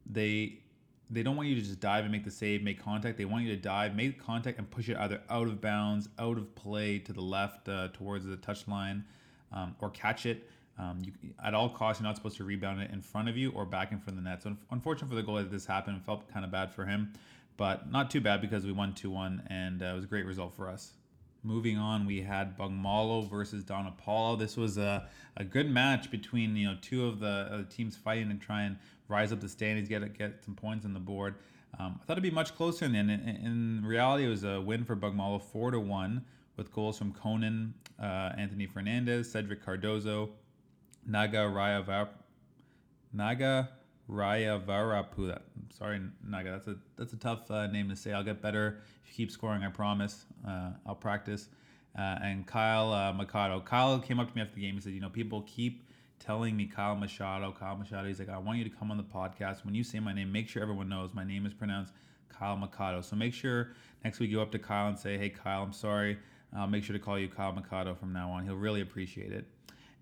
They 0.05 0.59
they 1.09 1.23
don't 1.23 1.35
want 1.35 1.49
you 1.49 1.55
to 1.55 1.61
just 1.61 1.79
dive 1.79 2.03
and 2.03 2.11
make 2.11 2.23
the 2.23 2.31
save, 2.31 2.63
make 2.63 2.81
contact. 2.81 3.17
They 3.17 3.25
want 3.25 3.43
you 3.43 3.55
to 3.55 3.61
dive, 3.61 3.95
make 3.95 4.23
contact, 4.23 4.57
and 4.57 4.69
push 4.69 4.89
it 4.89 4.97
either 4.97 5.21
out 5.29 5.47
of 5.47 5.61
bounds, 5.61 6.09
out 6.17 6.37
of 6.37 6.53
play 6.55 6.99
to 6.99 7.13
the 7.13 7.21
left 7.21 7.69
uh, 7.69 7.89
towards 7.93 8.25
the 8.25 8.37
touch 8.37 8.67
line, 8.67 9.03
um, 9.51 9.75
or 9.81 9.89
catch 9.91 10.25
it. 10.25 10.49
Um, 10.77 11.01
you, 11.03 11.13
at 11.43 11.53
all 11.53 11.69
costs, 11.69 12.01
you're 12.01 12.07
not 12.07 12.15
supposed 12.15 12.37
to 12.37 12.43
rebound 12.43 12.81
it 12.81 12.91
in 12.91 13.01
front 13.01 13.29
of 13.29 13.37
you 13.37 13.51
or 13.51 13.65
back 13.65 13.91
in 13.91 13.99
front 13.99 14.17
of 14.17 14.23
the 14.23 14.29
net. 14.29 14.43
So, 14.43 14.57
unfortunate 14.71 15.07
for 15.07 15.15
the 15.15 15.23
goalie 15.23 15.43
that 15.43 15.51
this 15.51 15.65
happened. 15.65 16.03
Felt 16.03 16.27
kind 16.27 16.43
of 16.43 16.51
bad 16.51 16.73
for 16.73 16.85
him, 16.85 17.13
but 17.55 17.89
not 17.91 18.09
too 18.09 18.19
bad 18.19 18.41
because 18.41 18.65
we 18.65 18.71
won 18.71 18.93
2 18.93 19.09
1, 19.09 19.43
and 19.47 19.83
uh, 19.83 19.85
it 19.85 19.93
was 19.93 20.03
a 20.03 20.07
great 20.07 20.25
result 20.25 20.53
for 20.53 20.67
us. 20.67 20.93
Moving 21.43 21.77
on, 21.77 22.07
we 22.07 22.21
had 22.21 22.57
Bogmalo 22.57 23.29
versus 23.29 23.63
Donna 23.63 23.93
Paula. 23.95 24.35
This 24.35 24.57
was 24.57 24.79
a, 24.79 25.07
a 25.37 25.43
good 25.43 25.69
match 25.69 26.09
between 26.09 26.55
you 26.55 26.67
know 26.67 26.77
two 26.81 27.05
of 27.05 27.19
the, 27.19 27.27
uh, 27.27 27.63
teams 27.69 27.95
fighting 27.95 28.31
and 28.31 28.41
try 28.41 28.63
and 28.63 28.77
rise 29.07 29.31
up 29.31 29.39
the 29.41 29.49
standings, 29.49 29.87
get 29.87 30.17
get 30.17 30.43
some 30.43 30.55
points 30.55 30.85
on 30.85 30.93
the 30.93 30.99
board. 30.99 31.35
Um, 31.79 31.99
I 32.01 32.05
thought 32.05 32.13
it'd 32.13 32.23
be 32.23 32.31
much 32.31 32.55
closer, 32.55 32.85
and 32.85 32.95
in, 32.95 33.09
in, 33.09 33.81
reality, 33.85 34.25
it 34.25 34.29
was 34.29 34.43
a 34.43 34.61
win 34.61 34.85
for 34.85 34.95
Bogmalo, 34.95 35.41
four 35.41 35.71
to 35.71 35.79
one, 35.79 36.23
with 36.55 36.71
goals 36.71 36.97
from 36.97 37.11
Conan, 37.11 37.73
uh, 38.01 38.31
Anthony 38.37 38.65
Fernandez, 38.65 39.29
Cedric 39.29 39.63
Cardozo, 39.63 40.29
Naga 41.05 41.39
Raya 41.39 42.07
Naga 43.11 43.69
Rayavarapu. 44.09 45.37
Sorry, 45.77 46.01
Naga. 46.23 46.51
That's 46.51 46.67
a 46.67 46.75
that's 46.95 47.13
a 47.13 47.17
tough 47.17 47.49
uh, 47.49 47.67
name 47.67 47.89
to 47.89 47.95
say. 47.95 48.13
I'll 48.13 48.23
get 48.23 48.41
better 48.41 48.81
if 49.03 49.09
you 49.09 49.15
keep 49.15 49.31
scoring. 49.31 49.63
I 49.63 49.69
promise. 49.69 50.25
Uh, 50.47 50.71
I'll 50.85 50.95
practice. 50.95 51.49
Uh, 51.97 52.19
and 52.21 52.45
Kyle 52.45 52.91
uh, 52.91 53.13
Machado. 53.13 53.61
Kyle 53.61 53.97
came 53.99 54.19
up 54.19 54.29
to 54.29 54.35
me 54.35 54.41
after 54.41 54.55
the 54.55 54.61
game. 54.61 54.75
He 54.75 54.81
said, 54.81 54.93
"You 54.93 55.01
know, 55.01 55.09
people 55.09 55.41
keep 55.43 55.87
telling 56.19 56.55
me 56.55 56.65
Kyle 56.65 56.95
Machado, 56.95 57.51
Kyle 57.51 57.75
Machado. 57.75 58.07
He's 58.07 58.19
like, 58.19 58.29
I 58.29 58.37
want 58.37 58.57
you 58.57 58.63
to 58.63 58.69
come 58.69 58.91
on 58.91 58.97
the 58.97 59.03
podcast. 59.03 59.65
When 59.65 59.75
you 59.75 59.83
say 59.83 59.99
my 59.99 60.13
name, 60.13 60.31
make 60.31 60.49
sure 60.49 60.61
everyone 60.61 60.89
knows 60.89 61.13
my 61.13 61.23
name 61.23 61.45
is 61.45 61.53
pronounced 61.53 61.93
Kyle 62.29 62.57
Machado. 62.57 63.01
So 63.01 63.15
make 63.15 63.33
sure 63.33 63.71
next 64.03 64.19
week 64.19 64.29
you 64.29 64.37
go 64.37 64.41
up 64.41 64.51
to 64.51 64.59
Kyle 64.59 64.87
and 64.87 64.97
say, 64.97 65.17
Hey, 65.17 65.29
Kyle, 65.29 65.63
I'm 65.63 65.73
sorry. 65.73 66.17
I'll 66.55 66.67
make 66.67 66.83
sure 66.83 66.93
to 66.93 66.99
call 66.99 67.19
you 67.19 67.27
Kyle 67.27 67.51
Machado 67.51 67.95
from 67.95 68.13
now 68.13 68.31
on. 68.31 68.45
He'll 68.45 68.55
really 68.55 68.81
appreciate 68.81 69.33
it. 69.33 69.45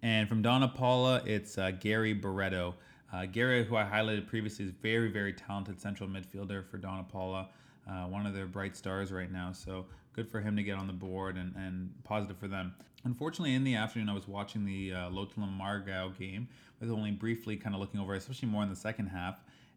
And 0.04 0.28
from 0.28 0.42
Donna 0.42 0.68
Paula, 0.68 1.24
it's 1.26 1.58
uh, 1.58 1.72
Gary 1.72 2.14
Barreto. 2.14 2.76
Uh, 3.12 3.26
Gary, 3.26 3.64
who 3.64 3.76
I 3.76 3.84
highlighted 3.84 4.28
previously, 4.28 4.66
is 4.66 4.72
very, 4.72 5.10
very 5.10 5.34
talented 5.34 5.80
central 5.80 6.10
midfielder 6.10 6.68
for 6.70 6.78
Donna 6.78 7.04
Paula. 7.04 7.50
Uh, 7.88 8.06
one 8.06 8.26
of 8.26 8.34
their 8.34 8.46
bright 8.46 8.76
stars 8.76 9.12
right 9.12 9.32
now. 9.32 9.52
So 9.52 9.86
good 10.14 10.30
for 10.30 10.40
him 10.40 10.56
to 10.56 10.64
get 10.64 10.78
on 10.78 10.88
the 10.88 10.94
board 10.94 11.38
and, 11.38 11.56
and 11.56 11.92
positive 12.04 12.38
for 12.38 12.48
them. 12.48 12.74
Unfortunately, 13.04 13.54
in 13.54 13.64
the 13.64 13.76
afternoon, 13.76 14.10
I 14.10 14.14
was 14.14 14.28
watching 14.28 14.66
the 14.66 14.94
uh, 14.94 15.10
Lotolim 15.10 15.60
Margao 15.60 16.18
game 16.18 16.48
with 16.80 16.90
only 16.90 17.12
briefly 17.12 17.58
kind 17.58 17.76
of 17.76 17.82
looking 17.82 18.00
over, 18.00 18.14
especially 18.14 18.48
more 18.48 18.64
in 18.64 18.70
the 18.70 18.76
second 18.76 19.08
half. 19.08 19.36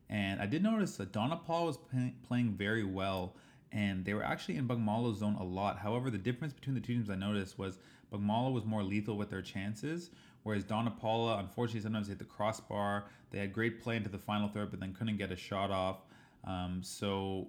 And 0.08 0.40
I 0.40 0.46
did 0.46 0.62
notice 0.62 0.96
that 0.98 1.12
Donna 1.12 1.36
Paul 1.36 1.66
was 1.66 1.76
play- 1.76 2.14
playing 2.26 2.52
very 2.52 2.84
well, 2.84 3.34
and 3.72 4.04
they 4.04 4.14
were 4.14 4.22
actually 4.22 4.56
in 4.56 4.68
Bogmalo's 4.68 5.18
zone 5.18 5.36
a 5.40 5.44
lot. 5.44 5.78
However, 5.78 6.10
the 6.10 6.18
difference 6.18 6.52
between 6.52 6.74
the 6.74 6.80
two 6.80 6.94
teams 6.94 7.10
I 7.10 7.16
noticed 7.16 7.58
was 7.58 7.78
Bogmalo 8.12 8.52
was 8.52 8.64
more 8.64 8.84
lethal 8.84 9.16
with 9.16 9.30
their 9.30 9.42
chances, 9.42 10.10
whereas 10.44 10.62
Donna 10.62 10.90
Paula, 10.90 11.38
unfortunately, 11.38 11.80
sometimes 11.80 12.06
hit 12.06 12.18
the 12.18 12.24
crossbar. 12.24 13.06
They 13.30 13.38
had 13.38 13.52
great 13.52 13.82
play 13.82 13.96
into 13.96 14.08
the 14.08 14.18
final 14.18 14.48
third, 14.48 14.70
but 14.70 14.78
then 14.78 14.94
couldn't 14.94 15.16
get 15.16 15.32
a 15.32 15.36
shot 15.36 15.72
off. 15.72 16.04
Um, 16.44 16.80
so 16.84 17.48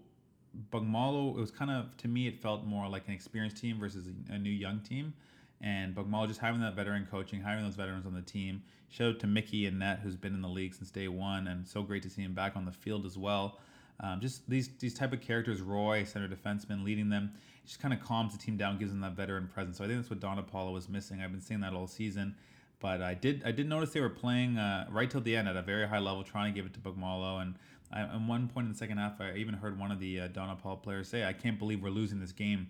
Bogmalo, 0.72 1.38
it 1.38 1.40
was 1.40 1.52
kind 1.52 1.72
of, 1.72 1.96
to 1.98 2.08
me, 2.08 2.28
it 2.28 2.36
felt 2.40 2.66
more 2.66 2.88
like 2.88 3.08
an 3.08 3.14
experienced 3.14 3.58
team 3.58 3.80
versus 3.80 4.08
a 4.30 4.38
new 4.38 4.50
young 4.50 4.80
team. 4.80 5.14
And 5.62 5.96
Bogmalo 5.96 6.28
just 6.28 6.40
having 6.40 6.62
that 6.62 6.76
veteran 6.76 7.08
coaching, 7.10 7.42
having 7.42 7.64
those 7.64 7.76
veterans 7.76 8.06
on 8.06 8.14
the 8.14 8.22
team. 8.22 8.62
Shout 8.90 9.16
out 9.16 9.20
to 9.20 9.28
Mickey 9.28 9.66
and 9.66 9.80
Net, 9.80 10.00
who's 10.04 10.16
been 10.16 10.34
in 10.34 10.42
the 10.42 10.48
league 10.48 10.74
since 10.74 10.92
day 10.92 11.08
one, 11.08 11.48
and 11.48 11.68
so 11.68 11.82
great 11.82 12.04
to 12.04 12.10
see 12.10 12.22
him 12.22 12.34
back 12.34 12.56
on 12.56 12.66
the 12.66 12.72
field 12.72 13.06
as 13.06 13.18
well. 13.18 13.60
Um, 14.00 14.22
just 14.22 14.48
these 14.48 14.70
these 14.80 14.94
type 14.94 15.12
of 15.12 15.22
characters, 15.22 15.62
Roy, 15.62 16.04
center 16.04 16.28
defenseman, 16.28 16.84
leading 16.84 17.10
them, 17.10 17.32
just 17.66 17.80
kind 17.80 17.94
of 17.94 18.02
calms 18.02 18.38
the 18.38 18.40
team 18.40 18.56
down, 18.56 18.78
gives 18.78 18.92
them 18.92 19.02
that 19.02 19.14
veteran 19.14 19.48
presence. 19.48 19.80
So 19.80 19.84
I 19.84 19.88
think 19.88 20.00
that's 20.00 20.10
what 20.10 20.20
Donna 20.20 20.44
Paula 20.44 20.72
was 20.72 20.88
missing. 20.88 21.22
I've 21.22 21.32
been 21.32 21.42
seeing 21.42 21.62
that 21.62 21.74
all 21.74 21.88
season, 21.88 22.36
but 22.80 23.02
I 23.02 23.16
did 23.16 23.42
I 23.44 23.52
did 23.52 23.68
notice 23.68 23.90
they 23.92 24.00
were 24.00 24.10
playing 24.10 24.58
uh, 24.58 24.86
right 24.92 25.10
till 25.10 25.22
the 25.22 25.36
end 25.36 25.48
at 25.48 25.58
a 25.58 25.64
very 25.64 25.88
high 25.88 26.00
level, 26.00 26.24
trying 26.24 26.54
to 26.54 26.56
give 26.56 26.68
it 26.68 26.74
to 26.76 26.80
Bogmalo. 26.80 27.42
And 27.42 27.56
I, 27.92 28.02
at 28.02 28.22
one 28.22 28.48
point 28.50 28.66
in 28.66 28.72
the 28.72 28.78
second 28.78 28.98
half, 28.98 29.20
I 29.22 29.34
even 29.36 29.54
heard 29.54 29.80
one 29.80 29.92
of 29.92 30.00
the 30.00 30.22
uh, 30.22 30.28
Donna 30.28 30.56
Paula 30.62 30.78
players 30.78 31.08
say, 31.08 31.26
"I 31.26 31.34
can't 31.34 31.58
believe 31.58 31.82
we're 31.82 31.90
losing 31.90 32.20
this 32.20 32.32
game," 32.32 32.68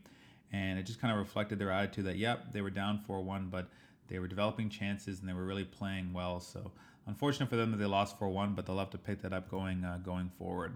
and 0.51 0.77
it 0.77 0.83
just 0.83 1.01
kind 1.01 1.11
of 1.11 1.19
reflected 1.19 1.59
their 1.59 1.71
attitude 1.71 2.05
that 2.05 2.17
yep, 2.17 2.51
they 2.51 2.61
were 2.61 2.69
down 2.69 2.99
four 2.99 3.21
one, 3.21 3.47
but 3.49 3.67
they 4.07 4.19
were 4.19 4.27
developing 4.27 4.69
chances 4.69 5.19
and 5.19 5.27
they 5.27 5.33
were 5.33 5.45
really 5.45 5.65
playing 5.65 6.13
well. 6.13 6.39
So 6.39 6.71
unfortunate 7.05 7.49
for 7.49 7.55
them 7.55 7.71
that 7.71 7.77
they 7.77 7.85
lost 7.85 8.19
4-1, 8.19 8.55
but 8.55 8.65
they'll 8.65 8.79
have 8.79 8.89
to 8.91 8.97
pick 8.97 9.21
that 9.21 9.33
up 9.33 9.49
going 9.49 9.83
uh, 9.83 9.99
going 10.03 10.29
forward. 10.37 10.73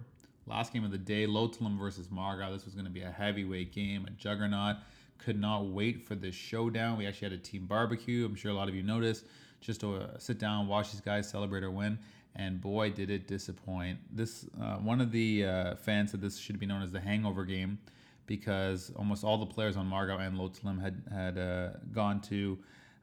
Last 0.48 0.74
game 0.74 0.83
of 0.83 0.91
the 0.91 0.98
day, 0.98 1.27
Lotolim 1.27 1.77
versus 1.77 2.07
Margao. 2.07 2.51
This 2.51 2.65
was 2.65 2.74
going 2.74 2.86
to 2.86 2.91
be 2.91 3.01
a 3.01 3.12
heavyweight 3.12 3.71
game, 3.71 4.05
a 4.05 4.10
juggernaut. 4.12 4.77
Could 5.19 5.39
not 5.39 5.67
wait 5.67 6.01
for 6.01 6.15
this 6.15 6.33
showdown. 6.33 6.98
We 6.98 7.05
actually 7.05 7.29
had 7.29 7.39
a 7.39 7.41
team 7.41 7.67
barbecue. 7.67 8.25
I'm 8.25 8.36
sure 8.36 8.51
a 8.51 8.53
lot 8.55 8.67
of 8.67 8.74
you 8.74 8.81
noticed. 8.81 9.25
Just 9.62 9.81
to 9.81 9.98
uh, 9.98 10.17
sit 10.17 10.39
down, 10.39 10.67
watch 10.67 10.91
these 10.91 11.01
guys 11.01 11.29
celebrate 11.29 11.63
or 11.63 11.69
win, 11.69 12.00
and 12.35 12.61
boy, 12.61 12.89
did 12.91 13.09
it 13.09 13.27
disappoint. 13.27 14.00
This 14.11 14.45
uh, 14.61 14.75
one 14.77 15.01
of 15.01 15.11
the 15.11 15.45
uh, 15.45 15.75
fans 15.75 16.11
said 16.11 16.21
this 16.21 16.38
should 16.38 16.59
be 16.59 16.65
known 16.65 16.81
as 16.81 16.91
the 16.91 17.00
hangover 17.00 17.45
game 17.45 17.79
because 18.25 18.91
almost 18.95 19.23
all 19.23 19.38
the 19.38 19.45
players 19.45 19.75
on 19.75 19.89
Margao 19.89 20.19
and 20.19 20.38
Lotolim 20.38 20.81
had 20.81 21.01
had 21.11 21.38
uh, 21.38 21.69
gone 21.91 22.21
to 22.21 22.57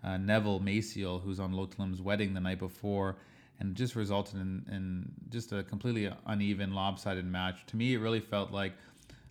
uh, 0.04 0.16
Neville 0.16 0.60
Maciel, 0.60 1.22
who's 1.22 1.40
on 1.40 1.52
Lotolim's 1.52 2.00
wedding 2.00 2.34
the 2.34 2.40
night 2.40 2.58
before 2.58 3.16
and 3.60 3.74
just 3.74 3.96
resulted 3.96 4.36
in, 4.36 4.64
in 4.70 5.10
just 5.30 5.52
a 5.52 5.62
completely 5.64 6.10
uneven, 6.26 6.74
lopsided 6.74 7.24
match. 7.24 7.66
To 7.66 7.76
me, 7.76 7.94
it 7.94 7.98
really 7.98 8.20
felt 8.20 8.52
like 8.52 8.72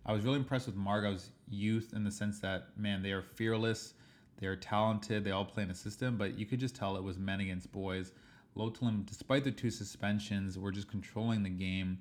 I 0.06 0.14
was 0.14 0.24
really 0.24 0.38
impressed 0.38 0.68
with 0.68 0.78
Margao's 0.78 1.30
youth 1.50 1.94
in 1.96 2.04
the 2.04 2.12
sense 2.12 2.40
that, 2.40 2.68
man, 2.78 3.02
they 3.02 3.12
are 3.12 3.22
fearless, 3.22 3.94
they 4.40 4.48
are 4.48 4.56
talented, 4.56 5.24
they 5.24 5.32
all 5.32 5.46
play 5.46 5.64
in 5.64 5.72
a 5.72 5.76
system, 5.76 6.18
but 6.18 6.38
you 6.38 6.46
could 6.46 6.60
just 6.60 6.76
tell 6.76 6.98
it 6.98 7.04
was 7.04 7.18
men 7.18 7.40
against 7.40 7.72
boys. 7.72 8.12
Lotolim, 8.58 9.06
despite 9.06 9.44
the 9.44 9.52
two 9.52 9.70
suspensions, 9.70 10.58
were 10.58 10.72
just 10.72 10.90
controlling 10.90 11.44
the 11.44 11.50
game 11.50 12.00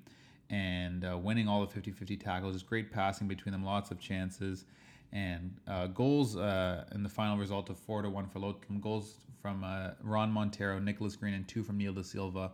and 0.49 1.05
uh, 1.05 1.17
winning 1.17 1.47
all 1.47 1.61
the 1.61 1.67
50 1.67 1.91
50 1.91 2.17
tackles. 2.17 2.53
Just 2.53 2.67
great 2.67 2.91
passing 2.91 3.27
between 3.27 3.51
them, 3.51 3.63
lots 3.63 3.91
of 3.91 3.99
chances. 3.99 4.65
And 5.13 5.55
uh, 5.67 5.87
goals 5.87 6.35
uh, 6.35 6.85
in 6.93 7.03
the 7.03 7.09
final 7.09 7.37
result 7.37 7.69
of 7.69 7.77
4 7.77 8.01
to 8.01 8.09
1 8.09 8.27
for 8.27 8.39
Lotolim. 8.39 8.81
Goals 8.81 9.13
from 9.41 9.63
uh, 9.63 9.91
Ron 10.01 10.31
Montero, 10.31 10.79
Nicholas 10.79 11.15
Green, 11.15 11.33
and 11.33 11.47
two 11.47 11.63
from 11.63 11.77
Neil 11.77 11.93
Da 11.93 12.01
Silva, 12.01 12.51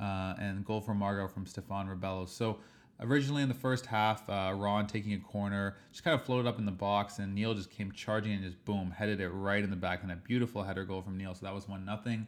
uh, 0.00 0.34
and 0.38 0.64
goal 0.64 0.80
from 0.80 1.00
Margao 1.00 1.30
from 1.30 1.46
Stefan 1.46 1.88
Rebello. 1.88 2.28
So 2.28 2.58
originally 3.00 3.42
in 3.42 3.48
the 3.48 3.54
first 3.54 3.86
half, 3.86 4.28
uh, 4.28 4.52
Ron 4.54 4.86
taking 4.86 5.14
a 5.14 5.18
corner, 5.18 5.76
just 5.90 6.04
kind 6.04 6.14
of 6.14 6.24
floated 6.24 6.46
up 6.46 6.58
in 6.58 6.66
the 6.66 6.72
box, 6.72 7.18
and 7.18 7.34
Neil 7.34 7.54
just 7.54 7.70
came 7.70 7.92
charging 7.92 8.32
and 8.32 8.42
just 8.42 8.62
boom, 8.64 8.90
headed 8.90 9.20
it 9.20 9.28
right 9.30 9.62
in 9.62 9.70
the 9.70 9.76
back, 9.76 10.02
and 10.02 10.12
a 10.12 10.16
beautiful 10.16 10.62
header 10.62 10.84
goal 10.84 11.02
from 11.02 11.16
Neil. 11.16 11.34
So 11.34 11.46
that 11.46 11.54
was 11.54 11.68
one 11.68 11.84
nothing. 11.84 12.26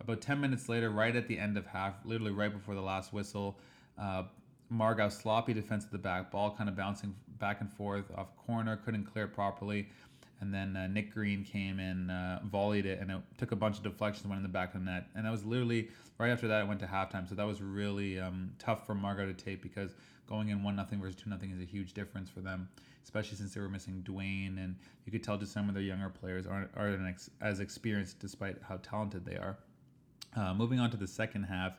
About 0.00 0.20
10 0.20 0.40
minutes 0.40 0.68
later, 0.68 0.90
right 0.90 1.14
at 1.14 1.26
the 1.28 1.38
end 1.38 1.56
of 1.56 1.66
half, 1.66 1.94
literally 2.04 2.32
right 2.32 2.52
before 2.52 2.74
the 2.74 2.82
last 2.82 3.12
whistle, 3.12 3.58
uh, 4.00 4.24
sloppy 5.08 5.54
defense 5.54 5.84
at 5.84 5.90
the 5.90 5.98
back, 5.98 6.30
ball 6.30 6.54
kind 6.56 6.68
of 6.68 6.76
bouncing 6.76 7.14
back 7.38 7.60
and 7.60 7.72
forth 7.72 8.04
off 8.16 8.36
corner, 8.36 8.76
couldn't 8.76 9.04
clear 9.04 9.26
properly. 9.26 9.88
And 10.40 10.54
then 10.54 10.76
uh, 10.76 10.86
Nick 10.86 11.12
Green 11.12 11.42
came 11.42 11.80
and 11.80 12.12
uh, 12.12 12.38
volleyed 12.44 12.86
it, 12.86 13.00
and 13.00 13.10
it 13.10 13.18
took 13.38 13.50
a 13.50 13.56
bunch 13.56 13.76
of 13.78 13.82
deflections, 13.82 14.26
went 14.26 14.38
in 14.38 14.44
the 14.44 14.48
back 14.48 14.72
of 14.74 14.84
the 14.84 14.90
net. 14.90 15.08
And 15.16 15.26
that 15.26 15.32
was 15.32 15.44
literally 15.44 15.88
right 16.18 16.30
after 16.30 16.48
that, 16.48 16.62
it 16.62 16.68
went 16.68 16.80
to 16.80 16.86
halftime. 16.86 17.28
So 17.28 17.34
that 17.34 17.46
was 17.46 17.62
really 17.62 18.20
um, 18.20 18.52
tough 18.58 18.86
for 18.86 18.94
Margao 18.94 19.26
to 19.26 19.44
take 19.44 19.62
because 19.62 19.94
going 20.28 20.50
in 20.50 20.62
1 20.62 20.76
nothing 20.76 21.00
versus 21.00 21.16
2 21.16 21.30
nothing 21.30 21.50
is 21.50 21.60
a 21.60 21.64
huge 21.64 21.92
difference 21.92 22.28
for 22.28 22.40
them, 22.40 22.68
especially 23.02 23.36
since 23.36 23.54
they 23.54 23.60
were 23.60 23.68
missing 23.68 24.04
Dwayne. 24.06 24.62
And 24.62 24.76
you 25.06 25.12
could 25.12 25.22
tell 25.22 25.38
just 25.38 25.52
some 25.52 25.68
of 25.68 25.74
their 25.74 25.82
younger 25.82 26.08
players 26.08 26.46
aren't, 26.46 26.70
aren't 26.76 27.30
as 27.40 27.60
experienced 27.60 28.18
despite 28.18 28.56
how 28.68 28.78
talented 28.82 29.24
they 29.24 29.36
are. 29.36 29.56
Uh, 30.38 30.54
moving 30.54 30.78
on 30.78 30.88
to 30.90 30.96
the 30.96 31.06
second 31.06 31.44
half, 31.44 31.72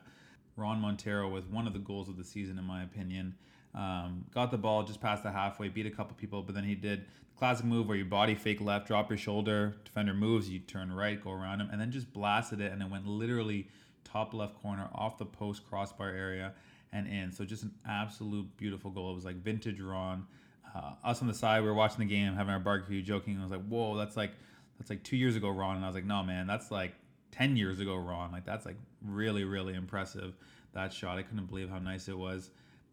Ron 0.56 0.80
Montero 0.80 1.30
with 1.30 1.46
one 1.46 1.66
of 1.66 1.72
the 1.72 1.78
goals 1.78 2.08
of 2.10 2.18
the 2.18 2.24
season, 2.24 2.58
in 2.58 2.64
my 2.64 2.82
opinion. 2.82 3.34
Um, 3.74 4.26
got 4.34 4.50
the 4.50 4.58
ball 4.58 4.82
just 4.82 5.00
past 5.00 5.22
the 5.22 5.30
halfway, 5.30 5.68
beat 5.68 5.86
a 5.86 5.90
couple 5.90 6.14
people, 6.16 6.42
but 6.42 6.54
then 6.54 6.64
he 6.64 6.74
did 6.74 7.00
the 7.00 7.38
classic 7.38 7.64
move 7.64 7.88
where 7.88 7.96
you 7.96 8.04
body 8.04 8.34
fake 8.34 8.60
left, 8.60 8.86
drop 8.86 9.08
your 9.08 9.16
shoulder, 9.16 9.76
defender 9.84 10.12
moves, 10.12 10.50
you 10.50 10.58
turn 10.58 10.92
right, 10.92 11.22
go 11.22 11.30
around 11.30 11.60
him, 11.60 11.70
and 11.72 11.80
then 11.80 11.90
just 11.90 12.12
blasted 12.12 12.60
it, 12.60 12.70
and 12.70 12.82
it 12.82 12.90
went 12.90 13.06
literally 13.06 13.66
top 14.04 14.34
left 14.34 14.60
corner 14.60 14.90
off 14.94 15.16
the 15.16 15.24
post 15.24 15.66
crossbar 15.66 16.10
area 16.10 16.52
and 16.92 17.06
in. 17.06 17.32
So 17.32 17.44
just 17.44 17.62
an 17.62 17.72
absolute 17.88 18.56
beautiful 18.58 18.90
goal. 18.90 19.12
It 19.12 19.14
was 19.14 19.24
like 19.24 19.36
vintage 19.36 19.80
Ron. 19.80 20.26
Uh, 20.74 20.92
us 21.02 21.22
on 21.22 21.28
the 21.28 21.34
side, 21.34 21.62
we 21.62 21.68
were 21.68 21.74
watching 21.74 22.00
the 22.00 22.04
game, 22.04 22.34
having 22.34 22.52
our 22.52 22.60
barbecue, 22.60 23.00
joking. 23.00 23.38
I 23.38 23.42
was 23.42 23.50
like, 23.50 23.66
"Whoa, 23.66 23.96
that's 23.96 24.16
like 24.16 24.32
that's 24.78 24.90
like 24.90 25.02
two 25.02 25.16
years 25.16 25.36
ago, 25.36 25.48
Ron." 25.48 25.76
And 25.76 25.84
I 25.84 25.88
was 25.88 25.94
like, 25.94 26.04
"No, 26.04 26.22
man, 26.22 26.46
that's 26.46 26.70
like 26.70 26.94
10 27.32 27.56
years 27.56 27.80
ago, 27.80 27.96
Ron. 27.96 28.32
Like 28.32 28.44
that's 28.44 28.66
like 28.66 28.76
really, 29.04 29.44
really 29.44 29.74
impressive. 29.74 30.34
That 30.72 30.92
shot. 30.92 31.18
I 31.18 31.22
couldn't 31.22 31.46
believe 31.46 31.68
how 31.68 31.78
nice 31.78 32.08
it 32.08 32.16
was." 32.16 32.50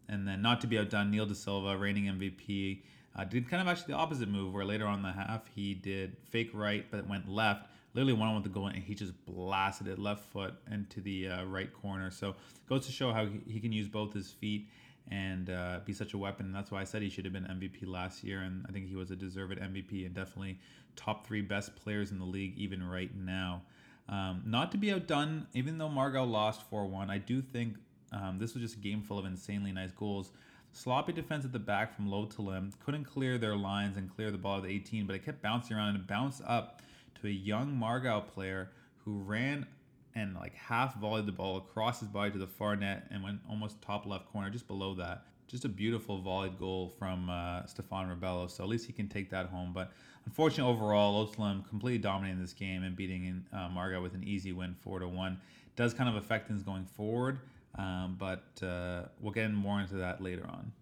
And 0.08 0.26
then, 0.26 0.40
not 0.40 0.60
to 0.62 0.66
be 0.66 0.78
outdone, 0.78 1.10
Neil 1.10 1.26
De 1.26 1.34
Silva, 1.34 1.76
reigning 1.76 2.04
MVP, 2.04 2.82
uh, 3.14 3.24
did 3.24 3.48
kind 3.48 3.60
of 3.60 3.68
actually 3.68 3.92
the 3.92 3.98
opposite 3.98 4.28
move, 4.28 4.54
where 4.54 4.64
later 4.64 4.86
on 4.86 5.02
the 5.02 5.12
half 5.12 5.42
he 5.54 5.74
did 5.74 6.16
fake 6.30 6.50
right, 6.54 6.86
but 6.90 7.06
went 7.08 7.28
left. 7.28 7.68
Literally 7.94 8.12
one 8.12 8.28
on 8.28 8.34
with 8.34 8.44
the 8.44 8.50
goal, 8.50 8.68
and 8.68 8.82
he 8.82 8.94
just 8.94 9.12
blasted 9.26 9.88
it 9.88 9.98
left 9.98 10.24
foot 10.30 10.54
into 10.70 11.00
the 11.00 11.28
uh, 11.28 11.44
right 11.44 11.72
corner. 11.72 12.10
So 12.10 12.36
goes 12.68 12.86
to 12.86 12.92
show 12.92 13.12
how 13.12 13.26
he, 13.26 13.60
can 13.60 13.72
use 13.72 13.88
both 13.88 14.12
his 14.12 14.30
feet 14.30 14.68
and 15.10 15.50
uh, 15.50 15.80
be 15.84 15.92
such 15.92 16.12
a 16.12 16.18
weapon. 16.18 16.52
That's 16.52 16.70
why 16.70 16.80
I 16.80 16.84
said 16.84 17.02
he 17.02 17.08
should 17.08 17.24
have 17.24 17.32
been 17.32 17.44
MVP 17.44 17.86
last 17.86 18.22
year, 18.22 18.42
and 18.42 18.64
I 18.68 18.72
think 18.72 18.86
he 18.86 18.94
was 18.94 19.10
a 19.10 19.16
deserved 19.16 19.58
MVP 19.58 20.06
and 20.06 20.14
definitely 20.14 20.60
top 20.96 21.26
three 21.26 21.40
best 21.40 21.74
players 21.76 22.10
in 22.12 22.18
the 22.18 22.24
league 22.24 22.56
even 22.56 22.88
right 22.88 23.14
now. 23.16 23.62
Um, 24.08 24.42
not 24.46 24.72
to 24.72 24.78
be 24.78 24.92
outdone, 24.92 25.46
even 25.54 25.78
though 25.78 25.88
Margao 25.88 26.28
lost 26.28 26.62
4 26.70 26.86
1, 26.86 27.10
I 27.10 27.18
do 27.18 27.42
think 27.42 27.76
um, 28.12 28.38
this 28.38 28.54
was 28.54 28.62
just 28.62 28.76
a 28.76 28.80
game 28.80 29.02
full 29.02 29.18
of 29.18 29.26
insanely 29.26 29.72
nice 29.72 29.92
goals. 29.92 30.30
Sloppy 30.72 31.12
defense 31.12 31.44
at 31.44 31.52
the 31.52 31.58
back 31.58 31.94
from 31.94 32.08
Lotolim. 32.08 32.72
Couldn't 32.84 33.04
clear 33.04 33.38
their 33.38 33.56
lines 33.56 33.96
and 33.96 34.14
clear 34.14 34.30
the 34.30 34.38
ball 34.38 34.58
at 34.58 34.64
the 34.64 34.70
18, 34.70 35.06
but 35.06 35.16
it 35.16 35.24
kept 35.24 35.42
bouncing 35.42 35.76
around 35.76 35.96
and 35.96 36.06
bounced 36.06 36.42
up 36.46 36.82
to 37.20 37.26
a 37.26 37.30
young 37.30 37.72
Margao 37.72 38.26
player 38.26 38.70
who 39.04 39.18
ran 39.18 39.66
and 40.14 40.34
like 40.34 40.54
half 40.54 40.96
volleyed 40.96 41.26
the 41.26 41.32
ball 41.32 41.56
across 41.58 42.00
his 42.00 42.08
body 42.08 42.30
to 42.30 42.38
the 42.38 42.46
far 42.46 42.76
net 42.76 43.06
and 43.10 43.22
went 43.22 43.40
almost 43.48 43.80
top 43.82 44.06
left 44.06 44.26
corner, 44.30 44.50
just 44.50 44.66
below 44.66 44.94
that. 44.94 45.24
Just 45.46 45.64
a 45.64 45.68
beautiful 45.68 46.20
volleyed 46.20 46.58
goal 46.58 46.92
from 46.98 47.30
uh, 47.30 47.64
Stefan 47.66 48.08
Rebello. 48.08 48.50
So 48.50 48.62
at 48.62 48.68
least 48.68 48.86
he 48.86 48.92
can 48.92 49.08
take 49.08 49.30
that 49.30 49.46
home. 49.46 49.72
But 49.72 49.92
unfortunately, 50.28 50.70
overall, 50.70 51.26
Oslam 51.26 51.66
completely 51.66 51.96
dominating 51.96 52.38
this 52.38 52.52
game 52.52 52.82
and 52.82 52.94
beating 52.94 53.46
uh, 53.50 53.70
Margao 53.70 54.02
with 54.02 54.12
an 54.12 54.22
easy 54.22 54.52
win, 54.52 54.76
four 54.82 54.98
to 54.98 55.08
one. 55.08 55.40
Does 55.74 55.94
kind 55.94 56.06
of 56.06 56.16
affect 56.16 56.48
things 56.48 56.62
going 56.62 56.84
forward. 56.84 57.38
Um, 57.78 58.16
but 58.18 58.44
uh, 58.62 59.04
we'll 59.20 59.32
get 59.32 59.50
more 59.52 59.80
into 59.80 59.94
that 59.94 60.22
later 60.22 60.44
on. 60.46 60.72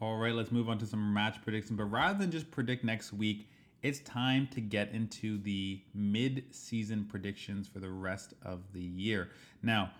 All 0.00 0.18
right, 0.18 0.34
let's 0.34 0.52
move 0.52 0.68
on 0.68 0.78
to 0.78 0.86
some 0.86 1.12
match 1.12 1.42
predictions. 1.42 1.76
But 1.76 1.86
rather 1.86 2.20
than 2.20 2.30
just 2.30 2.52
predict 2.52 2.84
next 2.84 3.12
week, 3.12 3.48
it's 3.82 3.98
time 4.00 4.46
to 4.52 4.60
get 4.60 4.92
into 4.92 5.38
the 5.38 5.80
mid 5.92 6.44
season 6.52 7.04
predictions 7.04 7.66
for 7.66 7.80
the 7.80 7.90
rest 7.90 8.34
of 8.44 8.60
the 8.72 8.80
year. 8.80 9.30
Now, 9.62 9.90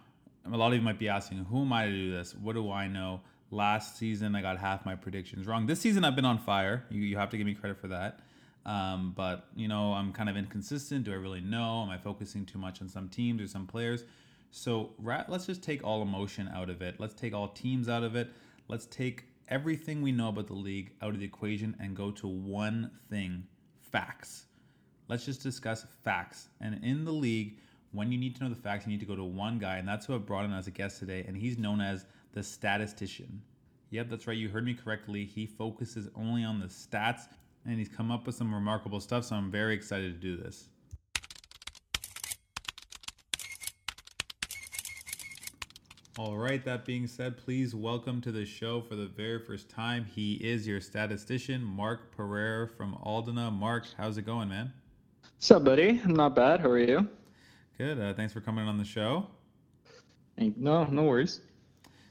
a 0.52 0.57
lot 0.57 0.68
of 0.68 0.74
you 0.74 0.83
might 0.83 0.98
be 0.98 1.09
asking, 1.09 1.38
who 1.44 1.62
am 1.62 1.72
I 1.72 1.87
to 1.87 1.92
do 1.92 2.11
this? 2.11 2.35
What 2.35 2.54
do 2.54 2.70
I 2.70 2.87
know? 2.88 3.20
Last 3.50 3.96
season, 3.96 4.35
I 4.35 4.42
got 4.42 4.59
half 4.59 4.85
my 4.85 4.94
predictions 4.94 5.46
wrong. 5.46 5.66
This 5.66 5.80
season, 5.80 6.04
I've 6.04 6.16
been 6.16 6.24
on 6.24 6.38
fire. 6.38 6.85
You, 6.90 7.02
you 7.02 7.16
have 7.16 7.30
to 7.30 7.37
give 7.37 7.46
me 7.46 7.54
credit 7.54 7.78
for 7.80 7.88
that. 7.88 8.20
Um, 8.66 9.12
but 9.14 9.48
you 9.54 9.68
know, 9.68 9.92
I'm 9.92 10.12
kind 10.12 10.28
of 10.28 10.37
inconsistent. 10.37 11.04
Do 11.04 11.12
I 11.12 11.16
really 11.16 11.40
know? 11.40 11.83
Am 11.83 11.90
I 11.90 11.98
focusing 11.98 12.46
too 12.46 12.59
much 12.59 12.80
on 12.80 12.88
some 12.88 13.09
teams 13.09 13.40
or 13.40 13.46
some 13.46 13.66
players? 13.66 14.04
So 14.50 14.90
let's 15.02 15.46
just 15.46 15.62
take 15.62 15.85
all 15.85 16.02
emotion 16.02 16.50
out 16.54 16.70
of 16.70 16.80
it. 16.80 16.96
Let's 16.98 17.14
take 17.14 17.35
all 17.35 17.48
teams 17.48 17.88
out 17.88 18.02
of 18.02 18.16
it. 18.16 18.30
Let's 18.68 18.87
take 18.87 19.24
everything 19.48 20.00
we 20.00 20.12
know 20.12 20.28
about 20.28 20.46
the 20.46 20.54
league 20.54 20.92
out 21.02 21.11
of 21.11 21.18
the 21.18 21.26
equation 21.26 21.76
and 21.78 21.94
go 21.94 22.11
to 22.12 22.26
one 22.26 22.90
thing: 23.11 23.44
facts. 23.80 24.46
Let's 25.09 25.26
just 25.26 25.42
discuss 25.42 25.85
facts. 26.02 26.48
And 26.61 26.83
in 26.83 27.04
the 27.04 27.12
league, 27.12 27.59
when 27.94 28.11
you 28.11 28.18
need 28.18 28.35
to 28.37 28.42
know 28.42 28.50
the 28.50 28.57
facts, 28.57 28.87
you 28.87 28.92
need 28.92 29.00
to 29.00 29.07
go 29.07 29.16
to 29.16 29.24
one 29.24 29.59
guy, 29.59 29.76
and 29.76 29.88
that's 29.88 30.07
who 30.07 30.14
I 30.14 30.18
brought 30.18 30.44
in 30.44 30.52
as 30.52 30.66
a 30.66 30.70
guest 30.70 30.98
today. 30.98 31.24
And 31.26 31.37
he's 31.37 31.59
known 31.59 31.80
as 31.80 32.04
the 32.33 32.42
statistician. 32.42 33.40
Yep, 33.90 34.11
that's 34.11 34.26
right. 34.26 34.37
You 34.37 34.48
heard 34.48 34.64
me 34.64 34.74
correctly. 34.74 35.24
He 35.24 35.46
focuses 35.46 36.09
only 36.16 36.42
on 36.42 36.59
the 36.59 36.66
stats 36.66 37.28
and 37.66 37.78
he's 37.78 37.88
come 37.88 38.11
up 38.11 38.26
with 38.26 38.35
some 38.35 38.52
remarkable 38.52 39.00
stuff. 39.00 39.24
So 39.24 39.37
I'm 39.37 39.50
very 39.50 39.74
excited 39.74 40.20
to 40.20 40.20
do 40.20 40.37
this. 40.37 40.68
All 46.16 46.37
right, 46.37 46.64
that 46.64 46.85
being 46.85 47.09
said, 47.09 47.37
please 47.37 47.74
welcome 47.74 48.20
to 48.20 48.30
the 48.30 48.44
show 48.44 48.80
for 48.80 48.94
the 48.94 49.07
very 49.07 49.40
first 49.40 49.68
time. 49.68 50.04
He 50.04 50.35
is 50.35 50.66
your 50.66 50.80
statistician, 50.80 51.64
Mark 51.64 52.14
Pereira 52.16 52.68
from 52.68 52.96
Aldona. 53.04 53.52
Mark, 53.52 53.87
how's 53.96 54.16
it 54.16 54.26
going, 54.26 54.48
man? 54.48 54.72
What's 55.37 55.50
up, 55.50 55.64
buddy? 55.64 56.00
I'm 56.04 56.14
Not 56.14 56.37
bad. 56.37 56.61
How 56.61 56.68
are 56.68 56.78
you? 56.78 57.09
Good. 57.76 58.00
Uh, 58.00 58.14
thanks 58.14 58.32
for 58.32 58.40
coming 58.40 58.68
on 58.68 58.78
the 58.78 58.84
show. 58.84 59.26
No, 60.38 60.84
no 60.84 61.02
worries. 61.02 61.40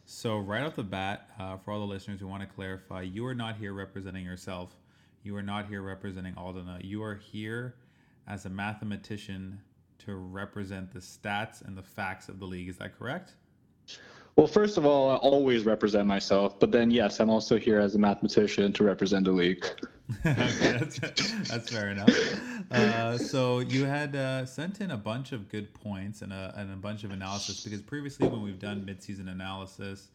So, 0.05 0.39
right 0.39 0.61
off 0.61 0.75
the 0.75 0.83
bat, 0.83 1.29
uh, 1.39 1.55
for 1.57 1.71
all 1.71 1.79
the 1.79 1.85
listeners 1.85 2.19
who 2.19 2.27
want 2.27 2.41
to 2.41 2.53
clarify, 2.53 3.03
you 3.03 3.25
are 3.25 3.33
not 3.33 3.55
here 3.55 3.71
representing 3.71 4.25
yourself. 4.25 4.75
You 5.23 5.37
are 5.37 5.41
not 5.41 5.67
here 5.67 5.81
representing 5.81 6.33
Aldona. 6.33 6.83
You 6.83 7.01
are 7.01 7.15
here 7.15 7.75
as 8.27 8.45
a 8.45 8.49
mathematician 8.49 9.61
to 9.99 10.15
represent 10.15 10.91
the 10.91 10.99
stats 10.99 11.65
and 11.65 11.77
the 11.77 11.83
facts 11.83 12.27
of 12.27 12.39
the 12.39 12.45
league. 12.45 12.67
Is 12.67 12.77
that 12.79 12.99
correct? 12.99 13.35
Well, 14.35 14.47
first 14.47 14.77
of 14.77 14.85
all, 14.85 15.11
I 15.11 15.15
always 15.15 15.63
represent 15.63 16.07
myself, 16.07 16.59
but 16.59 16.71
then 16.71 16.91
yes, 16.91 17.19
I'm 17.19 17.29
also 17.29 17.57
here 17.57 17.79
as 17.79 17.95
a 17.95 17.99
mathematician 17.99 18.73
to 18.73 18.83
represent 18.83 19.25
the 19.25 19.31
league. 19.31 19.63
okay, 20.25 20.77
that's, 20.79 20.99
that's, 20.99 21.69
fair 21.69 21.89
enough. 21.89 22.09
Uh, 22.71 23.17
so 23.17 23.59
you 23.59 23.85
had 23.85 24.15
uh, 24.15 24.45
sent 24.45 24.81
in 24.81 24.91
a 24.91 24.97
bunch 24.97 25.31
of 25.31 25.47
good 25.49 25.71
points 25.73 26.21
and 26.21 26.33
a, 26.33 26.53
and 26.57 26.71
a 26.71 26.75
bunch 26.75 27.03
of 27.03 27.11
analysis 27.11 27.63
because 27.63 27.81
previously 27.81 28.27
when 28.27 28.41
we've 28.41 28.59
done 28.59 28.83
midseason 28.83 29.31
analysis, 29.31 30.07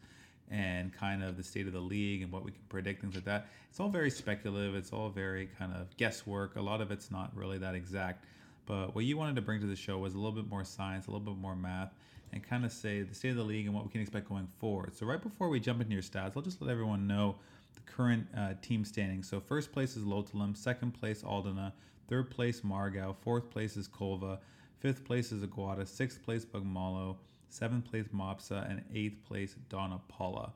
and 0.51 0.91
kind 0.93 1.23
of 1.23 1.37
the 1.37 1.43
state 1.43 1.67
of 1.67 1.73
the 1.73 1.79
league 1.79 2.21
and 2.21 2.31
what 2.31 2.43
we 2.43 2.51
can 2.51 2.61
predict, 2.69 3.01
things 3.01 3.15
like 3.15 3.25
that. 3.25 3.47
It's 3.69 3.79
all 3.79 3.89
very 3.89 4.09
speculative. 4.09 4.75
It's 4.75 4.91
all 4.91 5.09
very 5.09 5.49
kind 5.57 5.73
of 5.73 5.95
guesswork. 5.97 6.55
A 6.55 6.61
lot 6.61 6.81
of 6.81 6.91
it's 6.91 7.11
not 7.11 7.35
really 7.35 7.57
that 7.59 7.75
exact. 7.75 8.25
But 8.65 8.95
what 8.95 9.05
you 9.05 9.17
wanted 9.17 9.35
to 9.35 9.41
bring 9.41 9.61
to 9.61 9.67
the 9.67 9.75
show 9.75 9.97
was 9.97 10.13
a 10.13 10.17
little 10.17 10.31
bit 10.31 10.49
more 10.49 10.63
science, 10.63 11.07
a 11.07 11.11
little 11.11 11.25
bit 11.25 11.37
more 11.37 11.55
math, 11.55 11.93
and 12.33 12.43
kind 12.43 12.65
of 12.65 12.71
say 12.71 13.01
the 13.01 13.15
state 13.15 13.29
of 13.29 13.37
the 13.37 13.43
league 13.43 13.65
and 13.65 13.75
what 13.75 13.83
we 13.83 13.91
can 13.91 14.01
expect 14.01 14.29
going 14.29 14.47
forward. 14.59 14.95
So 14.95 15.05
right 15.05 15.21
before 15.21 15.49
we 15.49 15.59
jump 15.59 15.81
into 15.81 15.93
your 15.93 16.03
stats, 16.03 16.33
I'll 16.35 16.41
just 16.41 16.61
let 16.61 16.71
everyone 16.71 17.07
know 17.07 17.35
the 17.75 17.81
current 17.91 18.27
uh, 18.35 18.53
team 18.61 18.83
standings. 18.85 19.29
So 19.29 19.39
first 19.39 19.71
place 19.71 19.95
is 19.95 20.03
Lotolim, 20.03 20.57
second 20.57 20.91
place 20.91 21.23
Aldona, 21.23 21.73
third 22.09 22.29
place 22.29 22.61
Margao, 22.61 23.15
fourth 23.21 23.49
place 23.49 23.77
is 23.77 23.87
Colva, 23.87 24.39
fifth 24.79 25.05
place 25.05 25.31
is 25.31 25.43
Aguada, 25.43 25.87
sixth 25.87 26.23
place 26.23 26.43
Bogmalo, 26.43 27.15
seventh 27.49 27.85
place 27.85 28.07
Mopsa, 28.13 28.69
and 28.69 28.83
eighth 28.93 29.23
place 29.25 29.55
Donna 29.69 30.01
Paula. 30.07 30.51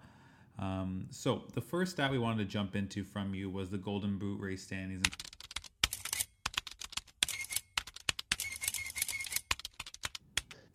Um, 0.60 1.08
so 1.10 1.44
the 1.54 1.62
first 1.62 1.94
stat 1.94 2.12
we 2.12 2.20
wanted 2.20 2.40
to 2.40 2.46
jump 2.46 2.76
into 2.76 3.04
from 3.04 3.34
you 3.34 3.50
was 3.50 3.70
the 3.70 3.78
Golden 3.78 4.18
Boot 4.18 4.40
race 4.40 4.64
standings. 4.64 5.06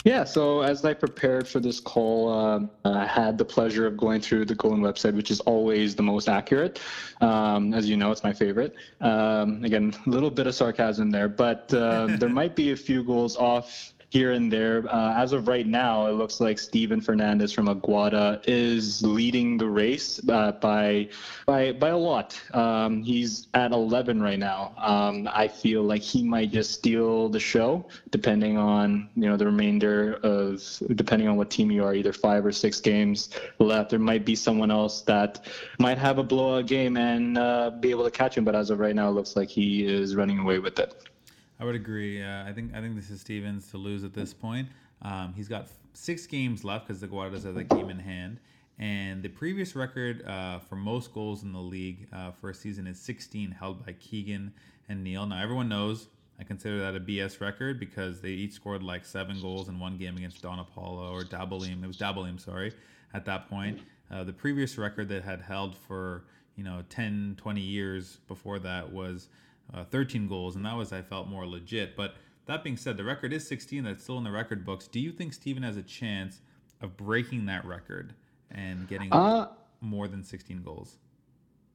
Yeah, 0.08 0.24
so 0.24 0.62
as 0.62 0.86
I 0.86 0.94
prepared 0.94 1.46
for 1.46 1.60
this 1.60 1.80
call, 1.80 2.32
uh, 2.32 2.60
I 2.86 3.04
had 3.04 3.36
the 3.36 3.44
pleasure 3.44 3.86
of 3.86 3.98
going 3.98 4.22
through 4.22 4.46
the 4.46 4.54
Golden 4.54 4.80
website, 4.80 5.14
which 5.14 5.30
is 5.30 5.40
always 5.40 5.94
the 5.94 6.02
most 6.02 6.30
accurate. 6.30 6.80
Um, 7.20 7.74
as 7.74 7.86
you 7.90 7.98
know, 7.98 8.10
it's 8.10 8.24
my 8.24 8.32
favorite. 8.32 8.74
Um, 9.02 9.62
again, 9.64 9.94
a 10.06 10.08
little 10.08 10.30
bit 10.30 10.46
of 10.46 10.54
sarcasm 10.54 11.10
there, 11.10 11.28
but 11.28 11.74
uh, 11.74 12.06
there 12.18 12.28
might 12.40 12.56
be 12.56 12.72
a 12.72 12.76
few 12.76 13.04
goals 13.04 13.36
off 13.36 13.92
here 14.10 14.32
and 14.32 14.50
there. 14.50 14.84
Uh, 14.88 15.14
as 15.14 15.32
of 15.32 15.48
right 15.48 15.66
now, 15.66 16.06
it 16.06 16.12
looks 16.12 16.40
like 16.40 16.58
Steven 16.58 17.00
Fernandez 17.00 17.52
from 17.52 17.66
Aguada 17.66 18.42
is 18.46 19.02
leading 19.02 19.58
the 19.58 19.66
race 19.66 20.20
uh, 20.28 20.52
by 20.52 21.08
by 21.46 21.72
by 21.72 21.90
a 21.90 21.96
lot. 21.96 22.40
Um, 22.54 23.02
he's 23.02 23.48
at 23.54 23.72
11 23.72 24.22
right 24.22 24.38
now. 24.38 24.72
Um, 24.78 25.28
I 25.32 25.48
feel 25.48 25.82
like 25.82 26.02
he 26.02 26.22
might 26.22 26.50
just 26.50 26.72
steal 26.72 27.28
the 27.28 27.40
show, 27.40 27.86
depending 28.10 28.56
on 28.56 29.10
you 29.14 29.28
know 29.28 29.36
the 29.36 29.46
remainder 29.46 30.14
of 30.22 30.62
depending 30.94 31.28
on 31.28 31.36
what 31.36 31.50
team 31.50 31.70
you 31.70 31.84
are, 31.84 31.94
either 31.94 32.12
five 32.12 32.46
or 32.46 32.52
six 32.52 32.80
games 32.80 33.30
left. 33.58 33.90
There 33.90 33.98
might 33.98 34.24
be 34.24 34.34
someone 34.34 34.70
else 34.70 35.02
that 35.02 35.46
might 35.78 35.98
have 35.98 36.18
a 36.18 36.22
blowout 36.22 36.66
game 36.66 36.96
and 36.96 37.36
uh, 37.36 37.70
be 37.70 37.90
able 37.90 38.04
to 38.04 38.10
catch 38.10 38.36
him. 38.36 38.44
But 38.44 38.54
as 38.54 38.70
of 38.70 38.78
right 38.78 38.94
now, 38.94 39.08
it 39.08 39.12
looks 39.12 39.36
like 39.36 39.50
he 39.50 39.86
is 39.86 40.16
running 40.16 40.38
away 40.38 40.58
with 40.58 40.78
it. 40.78 40.94
I 41.60 41.64
would 41.64 41.74
agree. 41.74 42.22
Uh, 42.22 42.44
I 42.44 42.52
think 42.52 42.74
I 42.74 42.80
think 42.80 42.96
this 42.96 43.10
is 43.10 43.20
Stevens 43.20 43.70
to 43.70 43.78
lose 43.78 44.04
at 44.04 44.14
this 44.14 44.32
point. 44.32 44.68
Um, 45.02 45.32
he's 45.34 45.48
got 45.48 45.68
six 45.92 46.26
games 46.26 46.64
left 46.64 46.86
because 46.86 47.00
the 47.00 47.08
Guadas 47.08 47.44
have 47.44 47.54
the 47.54 47.64
game 47.64 47.90
in 47.90 47.98
hand. 47.98 48.38
And 48.78 49.22
the 49.24 49.28
previous 49.28 49.74
record 49.74 50.24
uh, 50.24 50.60
for 50.60 50.76
most 50.76 51.12
goals 51.12 51.42
in 51.42 51.52
the 51.52 51.58
league 51.58 52.06
uh, 52.12 52.30
for 52.30 52.50
a 52.50 52.54
season 52.54 52.86
is 52.86 53.00
16, 53.00 53.50
held 53.50 53.84
by 53.84 53.92
Keegan 53.94 54.52
and 54.88 55.02
Neil. 55.02 55.26
Now, 55.26 55.42
everyone 55.42 55.68
knows 55.68 56.06
I 56.40 56.44
consider 56.44 56.78
that 56.78 56.94
a 56.94 57.00
BS 57.00 57.40
record 57.40 57.80
because 57.80 58.20
they 58.20 58.30
each 58.30 58.52
scored 58.52 58.82
like 58.82 59.04
seven 59.04 59.40
goals 59.40 59.68
in 59.68 59.80
one 59.80 59.96
game 59.96 60.16
against 60.16 60.42
Donna 60.42 60.64
Paula 60.64 61.10
or 61.10 61.22
Dabolim. 61.22 61.82
It 61.82 61.86
was 61.88 61.98
Dabolim, 61.98 62.38
sorry, 62.38 62.72
at 63.12 63.24
that 63.24 63.50
point. 63.50 63.80
Uh, 64.10 64.22
the 64.22 64.32
previous 64.32 64.78
record 64.78 65.08
that 65.08 65.24
had 65.24 65.42
held 65.42 65.76
for, 65.76 66.24
you 66.54 66.62
know, 66.62 66.84
10, 66.88 67.34
20 67.36 67.60
years 67.60 68.18
before 68.28 68.60
that 68.60 68.92
was 68.92 69.28
uh, 69.74 69.84
13 69.84 70.28
goals, 70.28 70.56
and 70.56 70.64
that 70.64 70.76
was 70.76 70.92
I 70.92 71.02
felt 71.02 71.28
more 71.28 71.46
legit. 71.46 71.96
But 71.96 72.14
that 72.46 72.64
being 72.64 72.76
said, 72.76 72.96
the 72.96 73.04
record 73.04 73.32
is 73.32 73.46
16. 73.46 73.84
That's 73.84 74.02
still 74.02 74.18
in 74.18 74.24
the 74.24 74.30
record 74.30 74.64
books. 74.64 74.86
Do 74.88 75.00
you 75.00 75.12
think 75.12 75.32
Steven 75.32 75.62
has 75.62 75.76
a 75.76 75.82
chance 75.82 76.40
of 76.80 76.96
breaking 76.96 77.46
that 77.46 77.64
record 77.64 78.14
and 78.50 78.88
getting 78.88 79.12
uh, 79.12 79.48
more 79.80 80.08
than 80.08 80.24
16 80.24 80.62
goals? 80.62 80.96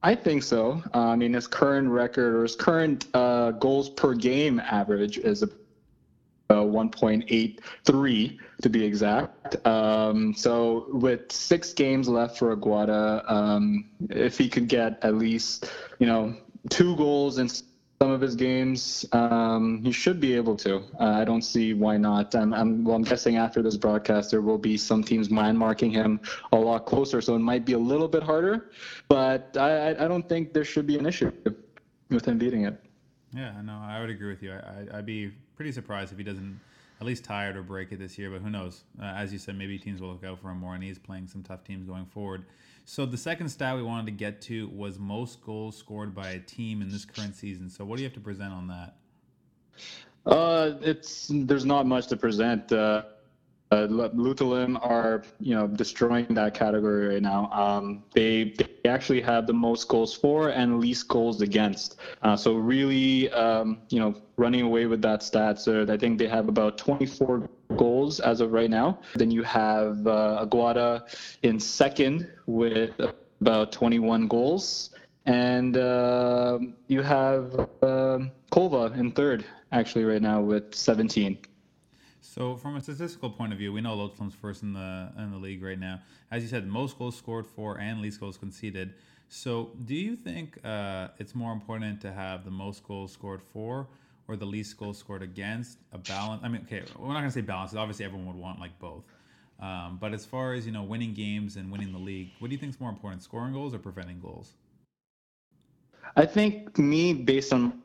I 0.02 0.16
think 0.16 0.44
so. 0.44 0.82
Uh, 0.94 1.08
I 1.08 1.16
mean, 1.16 1.34
his 1.34 1.48
current 1.48 1.90
record 1.90 2.36
or 2.36 2.44
his 2.44 2.56
current 2.56 3.08
uh, 3.14 3.52
goals 3.52 3.90
per 3.90 4.14
game 4.14 4.60
average 4.60 5.18
is 5.18 5.44
a, 5.44 5.50
1.83 6.50 8.38
to 8.62 8.70
be 8.70 8.86
exact. 8.86 9.66
Um, 9.66 10.36
so 10.36 10.86
with 10.90 11.32
six 11.32 11.74
games 11.74 12.08
left 12.08 12.38
for 12.38 12.56
Aguada, 12.56 13.30
um, 13.32 13.90
if 14.12 14.38
he 14.38 14.48
could 14.50 14.68
get 14.68 15.04
at 15.04 15.16
least 15.16 15.72
you 15.98 16.06
know 16.06 16.36
two 16.70 16.96
goals 16.96 17.40
and 17.40 17.64
some 18.04 18.12
of 18.12 18.20
his 18.20 18.36
games. 18.36 19.06
Um, 19.14 19.82
he 19.82 19.94
should 19.94 20.20
be 20.20 20.36
able 20.36 20.58
to. 20.58 20.84
Uh, 21.00 21.22
I 21.22 21.24
don't 21.24 21.42
see 21.42 21.74
why 21.74 21.96
not. 21.96 22.36
I'm, 22.36 22.54
I'm, 22.54 22.84
well, 22.84 22.98
I'm 22.98 23.04
guessing 23.04 23.38
after 23.38 23.62
this 23.62 23.78
broadcast, 23.78 24.30
there 24.30 24.42
will 24.42 24.58
be 24.58 24.76
some 24.76 25.06
teams 25.06 25.30
mind 25.30 25.58
marking 25.58 25.90
him 25.90 26.20
a 26.52 26.58
lot 26.58 26.86
closer, 26.86 27.22
so 27.22 27.34
it 27.34 27.40
might 27.40 27.64
be 27.64 27.72
a 27.72 27.78
little 27.78 28.10
bit 28.10 28.22
harder. 28.22 28.72
But 29.08 29.56
I, 29.56 29.92
I 29.92 30.08
don't 30.10 30.28
think 30.28 30.52
there 30.52 30.66
should 30.66 30.86
be 30.86 30.98
an 30.98 31.06
issue 31.06 31.32
with 32.10 32.26
him 32.26 32.38
beating 32.38 32.66
it. 32.66 32.78
Yeah, 33.34 33.62
no, 33.62 33.80
I 33.82 34.02
would 34.02 34.10
agree 34.10 34.32
with 34.34 34.44
you. 34.44 34.52
I, 34.52 34.98
would 34.98 35.06
be 35.06 35.32
pretty 35.56 35.72
surprised 35.72 36.12
if 36.12 36.18
he 36.18 36.26
doesn't 36.26 36.60
at 37.00 37.08
least 37.08 37.26
it 37.30 37.56
or 37.56 37.64
break 37.64 37.94
it 37.94 38.00
this 38.00 38.18
year. 38.18 38.30
But 38.30 38.42
who 38.42 38.50
knows? 38.50 38.84
Uh, 39.02 39.06
as 39.16 39.32
you 39.32 39.40
said, 39.40 39.58
maybe 39.58 39.80
teams 39.80 40.02
will 40.02 40.10
look 40.10 40.26
out 40.26 40.40
for 40.42 40.50
him 40.50 40.58
more, 40.58 40.76
and 40.76 40.84
he's 40.84 41.00
playing 41.00 41.28
some 41.30 41.42
tough 41.42 41.64
teams 41.64 41.86
going 41.86 42.08
forward. 42.08 42.44
So 42.86 43.06
the 43.06 43.18
second 43.18 43.50
stat 43.50 43.76
we 43.76 43.84
wanted 43.84 44.06
to 44.08 44.12
get 44.12 44.42
to 44.44 44.68
was 44.68 45.00
most 45.00 45.42
goals 45.42 45.78
scored 45.78 46.14
by 46.14 46.32
a 46.32 46.40
team 46.40 46.82
in 46.82 46.90
this 46.90 47.06
current 47.06 47.36
season. 47.36 47.70
So 47.70 47.86
what 47.86 47.96
do 47.96 48.04
you 48.04 48.08
have 48.08 48.16
to 48.16 48.20
present 48.20 48.54
on 48.54 48.68
that? 48.68 48.96
Uh, 50.26 50.74
it's 50.82 51.30
there's 51.34 51.66
not 51.66 51.86
much 51.86 52.08
to 52.08 52.18
present. 52.18 52.72
Uh, 52.72 53.04
uh, 53.72 53.88
Lotolim 53.88 54.78
are 54.84 55.24
you 55.40 55.56
know 55.56 55.68
destroying 55.68 56.28
that 56.36 56.54
category 56.54 57.08
right 57.14 57.22
now. 57.22 57.52
Um, 57.52 58.04
they 58.14 58.54
they 58.58 58.90
actually 58.90 59.22
have 59.22 59.48
the 59.48 59.54
most 59.54 59.88
goals 59.88 60.14
for 60.14 60.50
and 60.50 60.80
least 60.80 61.08
goals 61.08 61.42
against. 61.42 61.96
Uh, 62.22 62.36
so 62.36 62.56
really, 62.56 63.32
um, 63.32 63.80
you 63.90 64.00
know, 64.00 64.14
running 64.38 64.62
away 64.62 64.86
with 64.86 65.02
that 65.02 65.24
stat. 65.24 65.60
So 65.60 65.86
I 65.90 65.98
think 65.98 66.20
they 66.20 66.28
have 66.28 66.48
about 66.50 66.78
24 66.78 67.50
goals 67.76 68.20
as 68.20 68.42
of 68.42 68.52
right 68.52 68.70
now. 68.70 69.00
Then 69.16 69.32
you 69.32 69.44
have 69.44 70.06
uh, 70.06 70.46
Aguada 70.46 71.08
in 71.42 71.60
second 71.60 72.30
with 72.46 72.92
about 73.42 73.72
21 73.72 74.28
goals, 74.28 74.92
and 75.26 75.78
uh, 75.78 76.60
you 76.88 77.02
have 77.02 77.54
uh, 77.82 78.20
Colva 78.52 78.96
in 78.98 79.12
third 79.12 79.46
actually 79.72 80.04
right 80.06 80.22
now 80.22 80.42
with 80.42 80.76
17. 80.76 81.38
So, 82.34 82.56
from 82.56 82.76
a 82.78 82.82
statistical 82.82 83.30
point 83.30 83.54
of 83.54 83.60
view, 83.60 83.72
we 83.72 83.80
know 83.80 83.96
Lotolim's 83.96 84.34
first 84.34 84.64
in 84.64 84.74
the 84.74 85.12
in 85.20 85.30
the 85.30 85.38
league 85.38 85.62
right 85.62 85.78
now. 85.78 86.00
As 86.32 86.42
you 86.42 86.50
said, 86.50 86.66
most 86.66 86.98
goals 86.98 87.16
scored 87.16 87.46
for 87.46 87.80
and 87.80 88.02
least 88.02 88.20
goals 88.20 88.38
conceded. 88.38 88.96
So, 89.30 89.70
do 89.86 89.94
you 89.94 90.16
think 90.16 90.58
uh, 90.66 91.10
it's 91.20 91.36
more 91.36 91.52
important 91.52 92.02
to 92.02 92.12
have 92.12 92.44
the 92.44 92.50
most 92.50 92.84
goals 92.88 93.12
scored 93.12 93.44
for 93.54 93.88
or 94.28 94.36
the 94.36 94.48
least 94.48 94.78
goals 94.78 94.98
scored 94.98 95.22
against 95.22 95.78
a 95.92 96.00
balance? 96.00 96.42
I 96.44 96.48
mean, 96.48 96.64
okay, 96.64 96.82
we're 96.98 97.10
not 97.10 97.20
gonna 97.20 97.30
say 97.30 97.42
balance. 97.42 97.76
Obviously, 97.76 98.04
everyone 98.04 98.26
would 98.26 98.42
want 98.42 98.60
like 98.60 98.80
both. 98.80 99.04
Um, 99.60 100.00
but 100.02 100.12
as 100.12 100.26
far 100.26 100.56
as 100.56 100.66
you 100.66 100.72
know, 100.72 100.82
winning 100.82 101.14
games 101.14 101.56
and 101.56 101.72
winning 101.72 101.92
the 101.92 102.00
league, 102.00 102.32
what 102.40 102.48
do 102.48 102.54
you 102.56 102.60
think 102.60 102.74
is 102.74 102.82
more 102.82 102.90
important, 102.90 103.22
scoring 103.22 103.54
goals 103.54 103.76
or 103.76 103.78
preventing 103.78 104.20
goals? 104.20 104.54
I 106.16 106.26
think 106.26 106.80
me, 106.80 107.14
based 107.14 107.54
on 107.54 107.84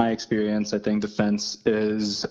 my 0.00 0.10
experience, 0.12 0.72
I 0.72 0.78
think 0.78 1.02
defense 1.02 1.58
is 1.66 2.24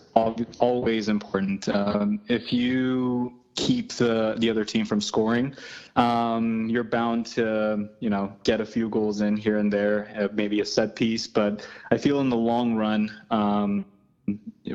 always 0.59 1.07
important. 1.07 1.69
Um, 1.69 2.19
if 2.27 2.51
you 2.51 3.33
keep 3.55 3.87
the 3.93 4.35
the 4.39 4.49
other 4.49 4.65
team 4.65 4.85
from 4.91 5.01
scoring, 5.11 5.47
um, 5.95 6.67
you're 6.71 6.89
bound 6.99 7.27
to 7.37 7.43
you 7.99 8.09
know 8.09 8.25
get 8.43 8.59
a 8.59 8.65
few 8.65 8.89
goals 8.89 9.21
in 9.21 9.37
here 9.37 9.57
and 9.59 9.71
there, 9.71 9.97
uh, 10.19 10.27
maybe 10.33 10.61
a 10.61 10.65
set 10.65 10.95
piece. 10.95 11.27
But 11.27 11.51
I 11.91 11.97
feel 11.99 12.21
in 12.21 12.29
the 12.29 12.43
long 12.51 12.75
run. 12.75 13.01
Um, 13.29 13.85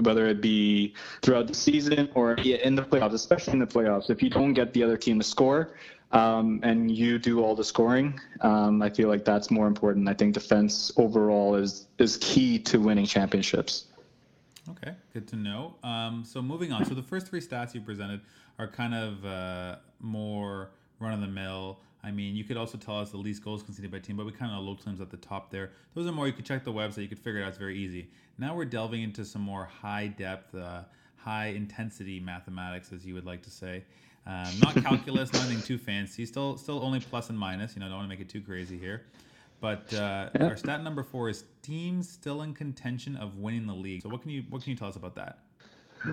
whether 0.01 0.27
it 0.27 0.41
be 0.41 0.95
throughout 1.23 1.47
the 1.47 1.55
season 1.55 2.09
or 2.15 2.35
in 2.35 2.75
the 2.75 2.83
playoffs, 2.83 3.13
especially 3.13 3.55
in 3.55 3.59
the 3.61 3.67
playoffs, 3.67 4.11
if 4.11 4.23
you 4.23 4.31
don't 4.31 4.55
get 4.55 4.73
the 4.73 4.83
other 4.83 4.97
team 4.97 5.19
to 5.19 5.25
score, 5.25 5.75
um, 6.13 6.61
and 6.63 6.91
you 6.91 7.19
do 7.19 7.43
all 7.43 7.55
the 7.55 7.65
scoring. 7.65 8.19
Um, 8.41 8.81
I 8.83 8.89
feel 8.89 9.09
like 9.09 9.25
that's 9.25 9.51
more 9.51 9.67
important. 9.67 10.09
I 10.09 10.15
think 10.15 10.35
defense 10.35 10.93
overall 10.97 11.57
is 11.57 11.89
is 11.99 12.17
key 12.19 12.59
to 12.61 12.79
winning 12.79 13.07
championships. 13.07 13.87
Okay, 14.71 14.95
good 15.13 15.27
to 15.29 15.37
know. 15.37 15.75
Um, 15.83 16.25
so 16.25 16.41
moving 16.41 16.73
on. 16.73 16.85
So 16.85 16.95
the 16.95 17.03
first 17.03 17.27
three 17.27 17.41
stats 17.41 17.75
you 17.75 17.81
presented 17.81 18.21
are 18.59 18.69
kind 18.69 18.95
of 18.95 19.25
uh, 19.25 19.77
more 20.01 20.71
run 21.01 21.13
of 21.13 21.21
the 21.21 21.27
mill. 21.27 21.81
I 22.05 22.11
mean, 22.11 22.37
you 22.37 22.45
could 22.45 22.59
also 22.59 22.77
tell 22.77 23.01
us 23.01 23.11
the 23.11 23.17
least 23.17 23.43
goals 23.43 23.63
conceded 23.63 23.91
by 23.91 23.99
team, 23.99 24.17
but 24.17 24.27
we 24.27 24.33
kind 24.33 24.53
of 24.53 24.63
low 24.63 24.75
teams 24.75 25.01
at 25.01 25.11
the 25.11 25.17
top 25.17 25.51
there. 25.51 25.71
Those 25.95 26.07
are 26.07 26.13
more 26.13 26.27
you 26.27 26.35
could 26.35 26.45
check 26.45 26.63
the 26.63 26.73
website. 26.73 26.99
You 26.99 27.09
could 27.09 27.19
figure 27.19 27.41
it 27.41 27.45
out. 27.45 27.49
It's 27.49 27.59
very 27.59 27.79
easy. 27.79 28.09
Now 28.37 28.55
we're 28.55 28.67
delving 28.67 29.03
into 29.03 29.25
some 29.25 29.41
more 29.41 29.65
high 29.65 30.09
depth, 30.09 30.55
uh, 30.55 30.83
high 31.17 31.47
intensity 31.47 32.21
mathematics, 32.21 32.93
as 32.93 33.07
you 33.07 33.15
would 33.15 33.25
like 33.25 33.43
to 33.43 33.51
say. 33.51 33.85
Um, 34.27 34.53
not 34.63 34.75
calculus, 34.85 35.33
nothing 35.33 35.63
too 35.63 35.79
fancy. 35.79 36.27
Still, 36.27 36.59
still 36.59 36.83
only 36.85 37.01
plus 37.01 37.31
and 37.31 37.39
minus. 37.39 37.75
You 37.75 37.81
know, 37.81 37.87
don't 37.87 37.97
want 37.97 38.11
to 38.11 38.17
make 38.17 38.21
it 38.21 38.29
too 38.29 38.43
crazy 38.43 38.79
here. 38.79 39.03
But 39.61 39.95
uh, 39.95 40.29
yeah. 40.35 40.49
our 40.49 40.57
stat 40.57 40.83
number 40.83 41.03
four 41.03 41.31
is 41.31 41.45
teams 41.63 42.07
still 42.07 42.43
in 42.43 42.53
contention 42.53 43.17
of 43.17 43.39
winning 43.39 43.67
the 43.67 43.75
league. 43.75 44.03
So 44.03 44.11
what 44.11 44.21
can 44.21 44.31
you 44.31 44.45
what 44.51 44.63
can 44.63 44.71
you 44.71 44.77
tell 44.77 44.89
us 44.89 44.97
about 44.97 45.15
that? 45.15 45.39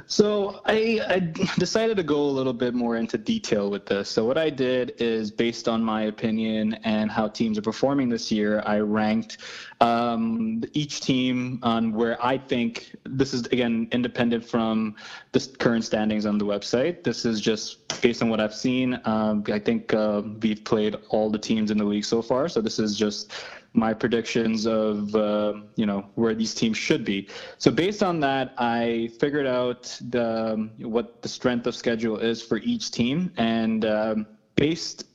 So 0.07 0.61
I, 0.65 1.01
I, 1.07 1.19
decided 1.59 1.97
to 1.97 2.03
go 2.03 2.21
a 2.21 2.31
little 2.31 2.53
bit 2.53 2.73
more 2.73 2.95
into 2.95 3.17
detail 3.17 3.69
with 3.69 3.85
this. 3.85 4.09
So 4.09 4.25
what 4.25 4.37
I 4.37 4.49
did 4.49 4.93
is 4.97 5.31
based 5.31 5.67
on 5.67 5.83
my 5.83 6.03
opinion 6.03 6.75
and 6.83 7.11
how 7.11 7.27
teams 7.27 7.57
are 7.57 7.61
performing 7.61 8.09
this 8.09 8.31
year, 8.31 8.63
I 8.65 8.79
ranked 8.79 9.39
um, 9.81 10.63
each 10.73 11.01
team 11.01 11.59
on 11.63 11.93
where 11.93 12.23
I 12.23 12.37
think 12.37 12.95
this 13.03 13.33
is 13.33 13.45
again 13.47 13.87
independent 13.91 14.45
from 14.45 14.95
the 15.31 15.39
current 15.59 15.83
standings 15.83 16.25
on 16.25 16.37
the 16.37 16.45
website. 16.45 17.03
This 17.03 17.25
is 17.25 17.41
just 17.41 18.01
based 18.01 18.21
on 18.21 18.29
what 18.29 18.39
I've 18.39 18.55
seen. 18.55 18.99
Um, 19.05 19.43
I 19.51 19.59
think 19.59 19.93
uh, 19.93 20.21
we've 20.41 20.63
played 20.63 20.95
all 21.09 21.29
the 21.29 21.39
teams 21.39 21.71
in 21.71 21.77
the 21.77 21.83
league 21.83 22.05
so 22.05 22.21
far, 22.21 22.47
so 22.47 22.61
this 22.61 22.79
is 22.79 22.95
just 22.95 23.31
my 23.73 23.93
predictions 23.93 24.67
of 24.67 25.15
uh, 25.15 25.53
you 25.75 25.85
know 25.85 26.05
where 26.15 26.35
these 26.35 26.53
teams 26.53 26.77
should 26.77 27.05
be. 27.05 27.29
So 27.57 27.71
based 27.71 28.03
on 28.03 28.19
that, 28.21 28.53
I 28.57 29.09
figured 29.19 29.47
out 29.47 29.97
the, 30.09 30.69
what 30.79 31.21
the 31.21 31.29
strength 31.29 31.67
of 31.67 31.75
schedule 31.75 32.17
is 32.17 32.41
for 32.41 32.57
each 32.57 32.91
team, 32.91 33.31
and 33.37 33.85
um, 33.85 34.27
based 34.55 35.05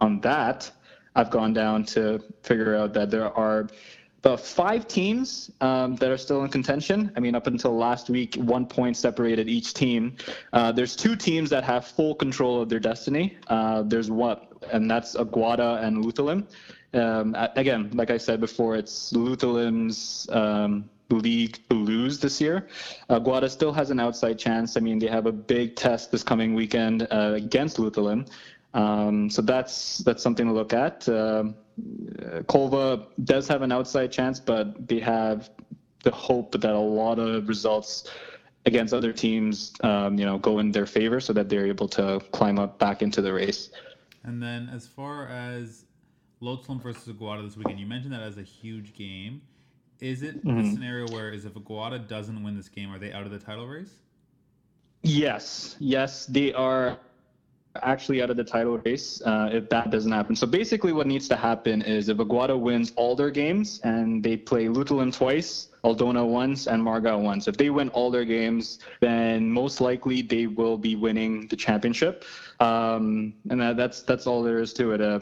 on 0.00 0.20
that, 0.20 0.70
I've 1.14 1.30
gone 1.30 1.52
down 1.52 1.84
to 1.86 2.22
figure 2.42 2.76
out 2.76 2.92
that 2.94 3.10
there 3.10 3.36
are 3.36 3.68
about 4.26 4.40
five 4.40 4.88
teams 4.88 5.52
um, 5.60 5.94
that 5.96 6.10
are 6.10 6.18
still 6.18 6.42
in 6.42 6.50
contention. 6.50 7.12
I 7.16 7.20
mean, 7.20 7.36
up 7.36 7.46
until 7.46 7.76
last 7.76 8.10
week, 8.10 8.34
one 8.34 8.66
point 8.66 8.96
separated 8.96 9.48
each 9.48 9.72
team. 9.72 10.16
Uh, 10.52 10.72
there's 10.72 10.96
two 10.96 11.14
teams 11.14 11.48
that 11.50 11.62
have 11.62 11.86
full 11.86 12.14
control 12.14 12.60
of 12.60 12.68
their 12.68 12.80
destiny. 12.80 13.38
Uh, 13.46 13.82
there's 13.82 14.10
one, 14.10 14.38
and 14.72 14.90
that's 14.90 15.14
Aguada 15.14 15.82
and 15.84 16.04
Lotolim. 16.04 16.48
Um, 16.94 17.36
again, 17.56 17.90
like 17.92 18.10
I 18.10 18.16
said 18.16 18.40
before, 18.40 18.76
it's 18.76 19.12
Lotolim's 19.12 20.28
um, 20.30 20.88
league 21.10 21.58
to 21.68 21.76
lose 21.76 22.18
this 22.18 22.40
year. 22.40 22.68
Guada 23.10 23.50
still 23.50 23.72
has 23.72 23.90
an 23.90 24.00
outside 24.00 24.38
chance. 24.38 24.76
I 24.76 24.80
mean, 24.80 24.98
they 24.98 25.06
have 25.08 25.26
a 25.26 25.32
big 25.32 25.76
test 25.76 26.10
this 26.10 26.22
coming 26.22 26.54
weekend 26.54 27.06
uh, 27.10 27.32
against 27.34 27.76
Lutulin. 27.76 28.28
Um, 28.74 29.30
so 29.30 29.40
that's 29.42 29.98
that's 29.98 30.22
something 30.22 30.46
to 30.46 30.52
look 30.52 30.72
at. 30.74 31.08
Uh, 31.08 31.44
Colva 32.44 33.06
does 33.24 33.48
have 33.48 33.62
an 33.62 33.72
outside 33.72 34.12
chance, 34.12 34.38
but 34.38 34.86
they 34.86 35.00
have 35.00 35.50
the 36.02 36.10
hope 36.10 36.52
that 36.52 36.70
a 36.70 36.78
lot 36.78 37.18
of 37.18 37.48
results 37.48 38.10
against 38.66 38.92
other 38.92 39.12
teams, 39.12 39.72
um, 39.82 40.18
you 40.18 40.26
know, 40.26 40.38
go 40.38 40.58
in 40.58 40.72
their 40.72 40.86
favor 40.86 41.20
so 41.20 41.32
that 41.32 41.48
they're 41.48 41.66
able 41.66 41.88
to 41.88 42.20
climb 42.32 42.58
up 42.58 42.78
back 42.78 43.00
into 43.00 43.22
the 43.22 43.32
race. 43.32 43.70
And 44.24 44.42
then 44.42 44.68
as 44.68 44.86
far 44.86 45.28
as 45.28 45.85
Lotolim 46.42 46.82
versus 46.82 47.12
Aguada 47.12 47.44
this 47.44 47.56
weekend, 47.56 47.80
you 47.80 47.86
mentioned 47.86 48.12
that 48.12 48.22
as 48.22 48.36
a 48.36 48.42
huge 48.42 48.94
game. 48.94 49.40
Is 50.00 50.22
it 50.22 50.44
mm-hmm. 50.44 50.62
the 50.62 50.70
scenario 50.70 51.08
where 51.08 51.30
is 51.30 51.46
if 51.46 51.54
Aguada 51.54 52.06
doesn't 52.06 52.42
win 52.42 52.54
this 52.54 52.68
game, 52.68 52.92
are 52.92 52.98
they 52.98 53.12
out 53.12 53.22
of 53.22 53.30
the 53.30 53.38
title 53.38 53.66
race? 53.66 53.94
Yes, 55.02 55.76
yes, 55.78 56.26
they 56.26 56.52
are 56.52 56.98
actually 57.82 58.22
out 58.22 58.30
of 58.30 58.36
the 58.36 58.44
title 58.44 58.78
race 58.78 59.22
uh, 59.22 59.50
if 59.52 59.68
that 59.70 59.90
doesn't 59.90 60.12
happen. 60.12 60.34
So 60.36 60.46
basically, 60.46 60.92
what 60.92 61.06
needs 61.06 61.28
to 61.28 61.36
happen 61.36 61.82
is 61.82 62.08
if 62.08 62.18
Aguada 62.18 62.58
wins 62.58 62.92
all 62.96 63.16
their 63.16 63.30
games 63.30 63.80
and 63.84 64.22
they 64.22 64.36
play 64.36 64.66
Lutulin 64.66 65.14
twice, 65.14 65.68
Aldona 65.86 66.26
once, 66.26 66.66
and 66.66 66.82
Margao 66.82 67.20
once. 67.20 67.46
If 67.46 67.56
they 67.56 67.70
win 67.70 67.88
all 67.90 68.10
their 68.10 68.24
games, 68.24 68.80
then 69.00 69.48
most 69.50 69.80
likely 69.80 70.20
they 70.20 70.48
will 70.48 70.76
be 70.76 70.96
winning 70.96 71.46
the 71.46 71.54
championship. 71.54 72.24
Um, 72.58 73.34
and 73.50 73.60
that, 73.60 73.76
that's 73.76 74.02
that's 74.02 74.26
all 74.26 74.42
there 74.42 74.58
is 74.58 74.72
to 74.74 74.92
it. 74.92 75.00
Uh, 75.00 75.20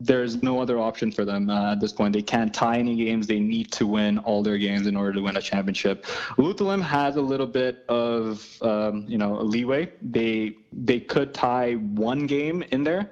there's 0.00 0.42
no 0.42 0.58
other 0.58 0.78
option 0.78 1.12
for 1.12 1.26
them 1.26 1.50
uh, 1.50 1.72
at 1.72 1.80
this 1.80 1.92
point. 1.92 2.14
They 2.14 2.22
can't 2.22 2.54
tie 2.54 2.78
any 2.78 2.96
games. 2.96 3.26
They 3.26 3.40
need 3.40 3.70
to 3.72 3.86
win 3.86 4.16
all 4.18 4.42
their 4.42 4.56
games 4.56 4.86
in 4.86 4.96
order 4.96 5.12
to 5.12 5.20
win 5.20 5.36
a 5.36 5.42
championship. 5.42 6.06
Lutulin 6.38 6.80
has 6.80 7.16
a 7.16 7.22
little 7.22 7.46
bit 7.46 7.84
of 7.88 8.46
um, 8.62 9.04
you 9.06 9.18
know 9.18 9.34
leeway. 9.34 9.92
They 10.00 10.56
they 10.72 11.00
could 11.00 11.34
tie 11.34 11.74
one 11.74 12.26
game 12.26 12.62
in 12.70 12.84
there. 12.84 13.10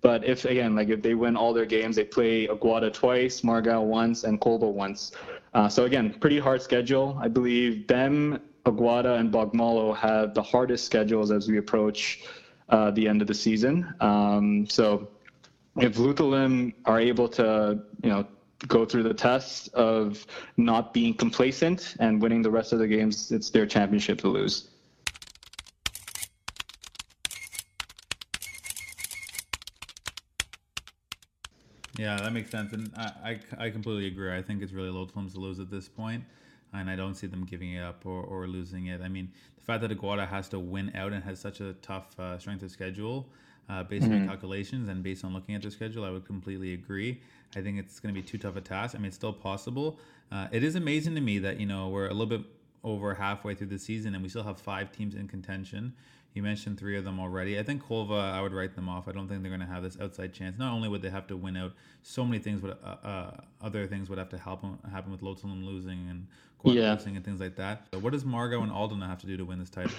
But 0.00 0.24
if 0.24 0.46
again, 0.46 0.74
like 0.74 0.88
if 0.88 1.02
they 1.02 1.14
win 1.14 1.36
all 1.36 1.52
their 1.52 1.66
games, 1.66 1.96
they 1.96 2.04
play 2.04 2.46
Aguada 2.46 2.90
twice, 2.90 3.42
Margao 3.42 3.84
once, 3.84 4.24
and 4.24 4.40
Colva 4.40 4.70
once. 4.72 5.12
Uh, 5.52 5.68
so 5.68 5.84
again, 5.84 6.14
pretty 6.20 6.38
hard 6.38 6.62
schedule. 6.62 7.18
I 7.20 7.28
believe 7.28 7.86
them, 7.86 8.40
Aguada, 8.66 9.18
and 9.18 9.32
Bogmalo 9.32 9.96
have 9.96 10.34
the 10.34 10.42
hardest 10.42 10.84
schedules 10.84 11.30
as 11.30 11.48
we 11.48 11.58
approach 11.58 12.24
uh, 12.68 12.90
the 12.92 13.08
end 13.08 13.20
of 13.20 13.28
the 13.28 13.34
season. 13.34 13.92
Um, 14.00 14.66
so 14.68 15.08
if 15.76 15.96
Lutulin 15.96 16.72
are 16.84 17.00
able 17.00 17.28
to, 17.30 17.80
you 18.02 18.10
know, 18.10 18.26
go 18.68 18.84
through 18.84 19.02
the 19.02 19.14
test 19.14 19.72
of 19.74 20.26
not 20.56 20.92
being 20.92 21.14
complacent 21.14 21.96
and 21.98 22.20
winning 22.20 22.42
the 22.42 22.50
rest 22.50 22.72
of 22.72 22.78
the 22.78 22.86
games, 22.86 23.32
it's 23.32 23.50
their 23.50 23.66
championship 23.66 24.20
to 24.20 24.28
lose. 24.28 24.68
Yeah, 32.00 32.16
that 32.16 32.32
makes 32.32 32.50
sense, 32.50 32.72
and 32.72 32.90
I, 32.96 33.38
I, 33.58 33.64
I 33.66 33.70
completely 33.70 34.06
agree. 34.06 34.34
I 34.34 34.40
think 34.40 34.62
it's 34.62 34.72
really 34.72 34.88
Lotolim's 34.88 35.34
to 35.34 35.38
lose 35.38 35.60
at 35.60 35.70
this 35.70 35.86
point, 35.86 36.24
and 36.72 36.88
I 36.88 36.96
don't 36.96 37.14
see 37.14 37.26
them 37.26 37.44
giving 37.44 37.74
it 37.74 37.82
up 37.82 38.06
or, 38.06 38.22
or 38.22 38.46
losing 38.46 38.86
it. 38.86 39.02
I 39.02 39.08
mean, 39.08 39.30
the 39.58 39.62
fact 39.62 39.82
that 39.82 39.90
Aguada 39.90 40.26
has 40.26 40.48
to 40.48 40.58
win 40.58 40.92
out 40.94 41.12
and 41.12 41.22
has 41.22 41.38
such 41.38 41.60
a 41.60 41.74
tough 41.82 42.18
uh, 42.18 42.38
strength 42.38 42.62
of 42.62 42.70
schedule, 42.70 43.26
uh, 43.68 43.82
based 43.82 44.06
mm-hmm. 44.06 44.22
on 44.22 44.28
calculations 44.28 44.88
and 44.88 45.02
based 45.02 45.26
on 45.26 45.34
looking 45.34 45.54
at 45.54 45.60
their 45.60 45.70
schedule, 45.70 46.06
I 46.06 46.10
would 46.10 46.24
completely 46.24 46.72
agree. 46.72 47.20
I 47.54 47.60
think 47.60 47.78
it's 47.78 48.00
going 48.00 48.14
to 48.14 48.18
be 48.18 48.26
too 48.26 48.38
tough 48.38 48.56
a 48.56 48.62
task. 48.62 48.94
I 48.94 48.98
mean, 48.98 49.08
it's 49.08 49.16
still 49.16 49.34
possible. 49.34 49.98
Uh, 50.32 50.48
it 50.52 50.64
is 50.64 50.76
amazing 50.76 51.14
to 51.16 51.20
me 51.20 51.38
that 51.40 51.60
you 51.60 51.66
know 51.66 51.88
we're 51.88 52.06
a 52.06 52.14
little 52.14 52.38
bit 52.38 52.46
over 52.82 53.12
halfway 53.12 53.54
through 53.54 53.66
the 53.66 53.78
season 53.78 54.14
and 54.14 54.22
we 54.22 54.30
still 54.30 54.42
have 54.42 54.58
five 54.58 54.90
teams 54.90 55.14
in 55.14 55.28
contention. 55.28 55.92
You 56.34 56.42
mentioned 56.42 56.78
three 56.78 56.96
of 56.96 57.04
them 57.04 57.18
already. 57.18 57.58
I 57.58 57.62
think 57.64 57.84
Colva, 57.84 58.32
I 58.32 58.40
would 58.40 58.52
write 58.52 58.76
them 58.76 58.88
off. 58.88 59.08
I 59.08 59.12
don't 59.12 59.26
think 59.26 59.42
they're 59.42 59.50
going 59.50 59.66
to 59.66 59.66
have 59.66 59.82
this 59.82 59.98
outside 60.00 60.32
chance. 60.32 60.58
Not 60.58 60.72
only 60.72 60.88
would 60.88 61.02
they 61.02 61.10
have 61.10 61.26
to 61.26 61.36
win 61.36 61.56
out, 61.56 61.72
so 62.02 62.24
many 62.24 62.38
things 62.38 62.62
would, 62.62 62.76
uh, 62.84 63.06
uh, 63.06 63.30
other 63.60 63.86
things 63.86 64.08
would 64.08 64.18
have 64.18 64.28
to 64.28 64.38
happen 64.38 64.78
happen 64.92 65.10
with 65.10 65.22
Lotolim 65.22 65.64
losing 65.66 66.08
and 66.08 66.26
yeah. 66.64 66.92
losing 66.92 67.16
and 67.16 67.24
things 67.24 67.40
like 67.40 67.56
that. 67.56 67.88
So 67.92 67.98
what 67.98 68.12
does 68.12 68.22
Margao 68.22 68.62
and 68.62 68.70
Aldona 68.70 69.08
have 69.08 69.20
to 69.22 69.26
do 69.26 69.36
to 69.36 69.44
win 69.44 69.58
this 69.58 69.70
title? 69.70 69.92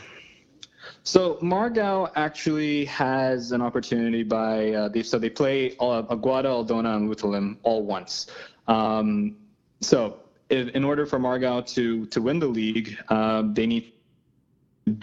So 1.04 1.36
Margao 1.36 2.12
actually 2.15 2.86
has 2.86 3.52
an 3.52 3.62
opportunity 3.62 4.24
by 4.24 4.72
uh, 4.72 4.89
they, 4.89 5.04
so 5.04 5.20
they 5.20 5.30
play 5.30 5.76
uh, 5.80 6.04
Aguada, 6.04 6.46
Aldona, 6.46 6.96
and 6.96 7.10
Lutulin 7.10 7.58
all 7.63 7.84
once. 7.84 8.28
Um, 8.67 9.36
so 9.82 10.20
in, 10.50 10.70
in 10.70 10.84
order 10.84 11.06
for 11.06 11.20
Margao 11.20 11.65
to 11.76 12.06
to 12.08 12.22
win 12.22 12.39
the 12.39 12.48
league, 12.48 12.98
uh, 13.10 13.44
they 13.46 13.67
need 13.67 13.94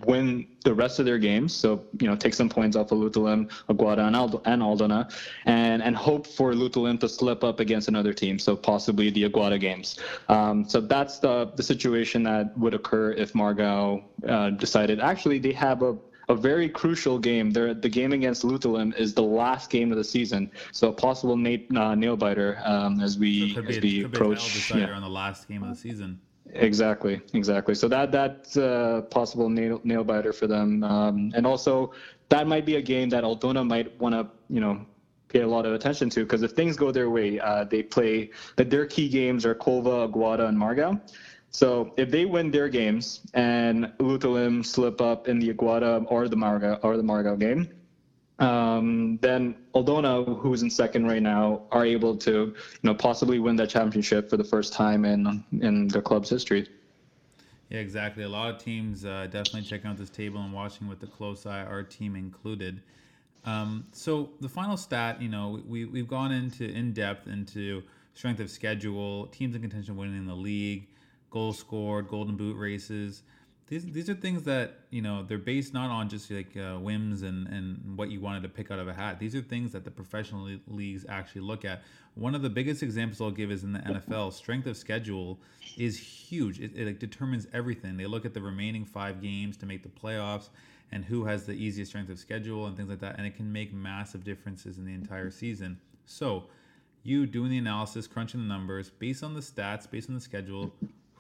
win 0.07 0.47
the 0.65 0.75
rest 0.75 0.99
of 0.99 1.07
their 1.07 1.19
games. 1.19 1.55
So, 1.55 1.85
you 2.01 2.07
know, 2.07 2.17
take 2.17 2.35
some 2.35 2.49
points 2.49 2.77
off 2.77 2.93
of 2.93 2.99
Lutulin, 2.99 3.51
Aguada, 3.69 4.07
and, 4.07 4.17
Ald- 4.17 4.43
and 4.45 4.63
Aldona, 4.63 5.13
and, 5.45 5.83
and 5.83 5.97
hope 5.97 6.27
for 6.27 6.53
Lutulin 6.53 6.99
to 7.01 7.09
slip 7.09 7.45
up 7.45 7.61
against 7.61 7.89
another 7.89 8.13
team. 8.13 8.39
So 8.39 8.57
possibly 8.57 9.11
the 9.11 9.25
Aguada 9.25 9.61
games. 9.61 9.99
Um, 10.29 10.69
so 10.69 10.81
that's 10.81 11.19
the, 11.19 11.53
the 11.57 11.63
situation 11.63 12.23
that 12.25 12.57
would 12.59 12.75
occur 12.75 13.13
if 13.13 13.33
Margao 13.33 14.03
uh, 14.27 14.51
decided, 14.51 15.01
actually, 15.01 15.39
they 15.39 15.53
have 15.53 15.83
a 15.83 15.97
a 16.29 16.35
very 16.35 16.69
crucial 16.69 17.19
game. 17.19 17.51
They're, 17.51 17.75
the 17.75 17.89
game 17.89 18.13
against 18.13 18.43
Lutulin 18.43 18.95
is 18.97 19.15
the 19.15 19.23
last 19.23 19.71
game 19.71 19.91
of 19.91 19.99
the 19.99 20.05
season, 20.05 20.51
so 20.73 20.89
a 20.89 20.93
possible 20.93 21.37
Nate, 21.37 21.75
uh, 21.75 21.95
nail 21.95 22.17
biter 22.17 22.61
um, 22.65 23.01
as 23.01 23.19
we 23.19 23.55
so 23.55 23.63
as 23.63 23.81
we 23.81 24.05
approach. 24.05 24.71
yeah. 24.71 24.91
on 24.91 25.03
the 25.03 25.09
last 25.09 25.49
game 25.49 25.63
of 25.63 25.71
the 25.71 25.77
season. 25.77 26.21
Exactly, 26.55 27.21
exactly. 27.35 27.75
So 27.75 27.89
that 27.89 28.11
that's 28.11 28.57
a 28.57 29.07
possible 29.11 29.51
nail, 29.51 29.81
nail 29.85 30.03
biter 30.03 30.33
for 30.33 30.47
them, 30.47 30.83
um, 30.83 31.31
and 31.35 31.47
also 31.47 31.93
that 32.31 32.47
might 32.47 32.65
be 32.65 32.77
a 32.77 32.83
game 32.83 33.11
that 33.11 33.23
Aldona 33.23 33.67
might 33.67 33.99
want 34.01 34.15
to 34.15 34.27
you 34.49 34.61
know 34.61 34.87
pay 35.29 35.41
a 35.41 35.47
lot 35.47 35.67
of 35.67 35.75
attention 35.75 36.09
to 36.11 36.25
because 36.25 36.43
if 36.43 36.53
things 36.53 36.75
go 36.77 36.91
their 36.91 37.11
way, 37.11 37.39
uh, 37.39 37.65
they 37.65 37.83
play 37.83 38.31
that 38.57 38.71
their 38.71 38.87
key 38.87 39.09
games 39.11 39.45
are 39.45 39.55
Colva, 39.55 40.09
Aguada, 40.11 40.49
and 40.49 40.57
Margao. 40.57 40.99
So 41.51 41.93
if 41.99 42.11
they 42.11 42.25
win 42.25 42.51
their 42.51 42.69
games 42.69 43.21
and 43.35 43.87
Lutulin 43.99 44.65
slip 44.65 45.01
up 45.01 45.29
in 45.29 45.39
the 45.39 45.53
Aguada 45.53 46.05
or 46.09 46.29
the 46.29 46.37
Margao 46.37 46.79
or 46.83 46.97
the 46.97 47.03
Margao 47.03 47.39
game, 47.39 47.69
um, 48.39 49.19
then 49.21 49.57
Aldona, 49.75 50.39
who's 50.39 50.63
in 50.63 50.71
second 50.71 51.07
right 51.07 51.23
now, 51.23 51.63
are 51.73 51.85
able 51.85 52.17
to, 52.19 52.31
you 52.31 52.55
know, 52.83 52.95
possibly 52.95 53.39
win 53.39 53.57
that 53.57 53.69
championship 53.69 54.31
for 54.31 54.37
the 54.37 54.45
first 54.45 54.73
time 54.73 55.05
in 55.05 55.45
in 55.61 55.89
the 55.89 56.01
club's 56.01 56.31
history. 56.31 56.69
Yeah, 57.69 57.81
exactly. 57.81 58.23
A 58.23 58.29
lot 58.29 58.55
of 58.55 58.63
teams 58.63 59.05
uh, 59.05 59.27
definitely 59.31 59.63
checking 59.63 59.91
out 59.91 59.99
this 59.99 60.09
table 60.09 60.41
and 60.41 60.53
watching 60.53 60.89
with 60.89 61.01
the 61.01 61.07
close 61.07 61.45
eye, 61.47 61.65
our 61.65 61.83
team 61.83 62.17
included. 62.17 62.81
Um, 63.45 63.87
so 63.93 64.31
the 64.41 64.49
final 64.49 64.77
stat, 64.77 65.21
you 65.21 65.29
know, 65.29 65.61
we 65.67 65.85
we've 65.85 66.09
gone 66.09 66.33
into 66.33 66.65
in 66.65 66.93
depth 66.93 67.27
into 67.27 67.83
strength 68.15 68.41
of 68.41 68.51
schedule, 68.51 69.27
teams 69.27 69.55
in 69.57 69.61
contention 69.61 69.97
winning 69.97 70.27
the 70.27 70.35
league, 70.35 70.87
goals 71.31 71.59
scored, 71.59 72.09
golden 72.09 72.37
boot 72.37 72.57
races 72.57 73.23
these 73.69 73.85
these 73.85 74.09
are 74.09 74.15
things 74.15 74.45
that 74.45 74.81
you 74.91 75.03
know 75.03 75.23
they're 75.23 75.39
based 75.39 75.75
not 75.75 75.91
on 75.91 76.09
just 76.09 76.31
like 76.31 76.57
uh, 76.57 76.77
whims 76.77 77.23
and 77.23 77.47
and 77.49 77.97
what 77.97 78.11
you 78.11 78.21
wanted 78.21 78.43
to 78.43 78.49
pick 78.49 78.71
out 78.71 78.79
of 78.79 78.89
a 78.89 78.95
hat. 78.95 79.19
These 79.19 79.35
are 79.35 79.43
things 79.43 79.73
that 79.73 79.85
the 79.85 79.91
professional 79.91 80.49
leagues 80.67 81.05
actually 81.09 81.43
look 81.43 81.65
at. 81.65 81.83
One 82.15 82.35
of 82.35 82.43
the 82.43 82.51
biggest 82.51 82.83
examples 82.83 83.21
I'll 83.21 83.31
give 83.31 83.51
is 83.51 83.65
in 83.65 83.73
the 83.73 83.79
NFL. 83.81 84.33
Strength 84.33 84.67
of 84.67 84.77
schedule 84.77 85.39
is 85.77 85.99
huge. 85.99 86.61
It, 86.61 86.73
it 86.75 86.87
like 86.87 86.99
determines 86.99 87.47
everything. 87.53 87.97
They 87.97 88.07
look 88.07 88.25
at 88.25 88.35
the 88.35 88.41
remaining 88.41 88.85
five 88.85 89.23
games 89.23 89.57
to 89.59 89.67
make 89.67 89.83
the 89.83 89.89
playoffs 89.89 90.49
and 90.91 91.05
who 91.05 91.25
has 91.25 91.45
the 91.45 91.53
easiest 91.53 91.91
strength 91.91 92.11
of 92.11 92.19
schedule 92.19 92.67
and 92.67 92.77
things 92.77 92.89
like 92.89 93.01
that, 93.01 93.19
and 93.19 93.27
it 93.27 93.37
can 93.37 93.53
make 93.53 93.73
massive 93.75 94.25
differences 94.25 94.79
in 94.79 94.87
the 94.87 94.95
entire 94.95 95.31
season. 95.31 95.79
So, 96.07 96.45
you 97.03 97.27
doing 97.27 97.51
the 97.51 97.59
analysis, 97.59 98.07
crunching 98.07 98.41
the 98.41 98.47
numbers 98.47 98.91
based 98.91 99.23
on 99.23 99.35
the 99.35 99.41
stats, 99.41 99.89
based 99.89 100.09
on 100.09 100.15
the 100.15 100.21
schedule, 100.21 100.73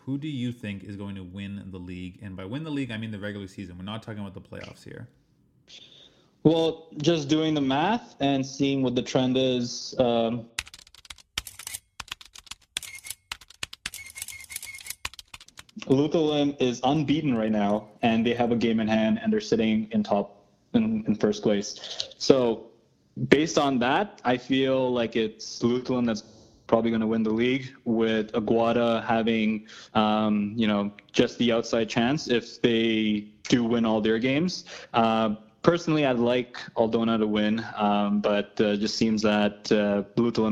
who 0.08 0.16
do 0.16 0.26
you 0.26 0.52
think 0.52 0.84
is 0.84 0.96
going 0.96 1.14
to 1.14 1.22
win 1.22 1.62
the 1.70 1.76
league? 1.76 2.18
And 2.22 2.34
by 2.34 2.46
win 2.46 2.64
the 2.64 2.70
league, 2.70 2.90
I 2.90 2.96
mean 2.96 3.10
the 3.10 3.18
regular 3.18 3.46
season. 3.46 3.76
We're 3.76 3.84
not 3.84 4.02
talking 4.02 4.20
about 4.20 4.32
the 4.32 4.40
playoffs 4.40 4.82
here. 4.82 5.06
Well, 6.44 6.86
just 6.96 7.28
doing 7.28 7.52
the 7.52 7.60
math 7.60 8.16
and 8.18 8.44
seeing 8.44 8.82
what 8.82 8.94
the 8.94 9.02
trend 9.02 9.36
is. 9.36 9.94
Um, 9.98 10.46
Lutulin 15.80 16.56
is 16.58 16.80
unbeaten 16.84 17.36
right 17.36 17.52
now, 17.52 17.88
and 18.00 18.24
they 18.24 18.32
have 18.32 18.50
a 18.50 18.56
game 18.56 18.80
in 18.80 18.88
hand, 18.88 19.20
and 19.22 19.30
they're 19.30 19.42
sitting 19.42 19.88
in 19.90 20.02
top 20.04 20.42
in, 20.72 21.04
in 21.06 21.16
first 21.16 21.42
place. 21.42 22.14
So, 22.16 22.68
based 23.28 23.58
on 23.58 23.78
that, 23.80 24.22
I 24.24 24.38
feel 24.38 24.90
like 24.90 25.16
it's 25.16 25.58
Lutulin 25.58 26.06
that's 26.06 26.22
probably 26.68 26.90
going 26.90 27.00
to 27.00 27.06
win 27.08 27.24
the 27.24 27.32
league 27.32 27.74
with 27.84 28.30
Aguada 28.32 29.04
having, 29.04 29.66
um, 29.94 30.52
you 30.54 30.68
know, 30.68 30.92
just 31.10 31.36
the 31.38 31.50
outside 31.50 31.88
chance 31.88 32.28
if 32.28 32.62
they 32.62 33.26
do 33.48 33.64
win 33.64 33.84
all 33.84 34.00
their 34.00 34.20
games. 34.20 34.64
Uh, 34.94 35.34
personally, 35.62 36.06
I'd 36.06 36.20
like 36.20 36.56
Aldona 36.76 37.18
to 37.18 37.26
win, 37.26 37.64
um, 37.74 38.20
but 38.20 38.60
uh, 38.60 38.76
just 38.76 38.96
seems 38.96 39.22
that 39.22 39.72
uh, 39.72 40.04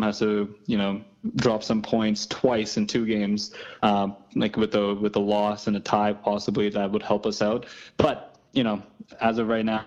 has 0.03 0.19
to, 0.19 0.57
you 0.67 0.79
know, 0.79 1.05
drop 1.37 1.63
some 1.63 1.83
points 1.83 2.27
twice 2.27 2.77
in 2.77 2.87
two 2.87 3.07
games, 3.07 3.53
um, 3.83 4.17
like 4.35 4.57
with 4.57 4.75
a 4.75 4.95
with 4.95 5.13
the 5.13 5.21
loss 5.21 5.67
and 5.67 5.77
a 5.77 5.81
tie 5.81 6.13
possibly 6.13 6.69
that 6.71 6.91
would 6.91 7.03
help 7.03 7.27
us 7.27 7.43
out. 7.43 7.67
But 7.97 8.37
you 8.53 8.65
know, 8.65 8.83
as 9.21 9.39
of 9.39 9.49
right 9.49 9.65
now, 9.65 9.85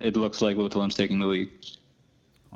it 0.00 0.16
looks 0.16 0.40
like 0.42 0.56
Lotolim's 0.56 0.94
taking 0.94 1.18
the 1.18 1.26
lead. 1.26 1.50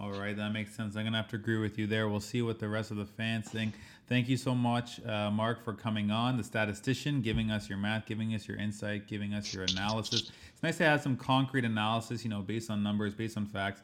All 0.00 0.12
right, 0.12 0.36
that 0.36 0.52
makes 0.52 0.76
sense. 0.76 0.94
I'm 0.94 1.02
gonna 1.02 1.16
have 1.16 1.28
to 1.30 1.36
agree 1.36 1.58
with 1.58 1.76
you 1.76 1.88
there. 1.88 2.08
We'll 2.08 2.20
see 2.20 2.40
what 2.40 2.60
the 2.60 2.68
rest 2.68 2.92
of 2.92 2.98
the 2.98 3.04
fans 3.04 3.48
think. 3.48 3.74
Thank 4.06 4.28
you 4.28 4.36
so 4.36 4.54
much, 4.54 5.04
uh, 5.04 5.28
Mark, 5.28 5.64
for 5.64 5.72
coming 5.72 6.12
on, 6.12 6.36
the 6.36 6.44
statistician, 6.44 7.20
giving 7.20 7.50
us 7.50 7.68
your 7.68 7.78
math, 7.78 8.06
giving 8.06 8.32
us 8.32 8.46
your 8.46 8.58
insight, 8.58 9.08
giving 9.08 9.34
us 9.34 9.52
your 9.52 9.64
analysis. 9.64 10.30
It's 10.52 10.62
nice 10.62 10.78
to 10.78 10.84
have 10.84 11.02
some 11.02 11.16
concrete 11.16 11.64
analysis, 11.64 12.22
you 12.22 12.30
know, 12.30 12.42
based 12.42 12.70
on 12.70 12.80
numbers, 12.80 13.12
based 13.12 13.36
on 13.36 13.46
facts. 13.46 13.82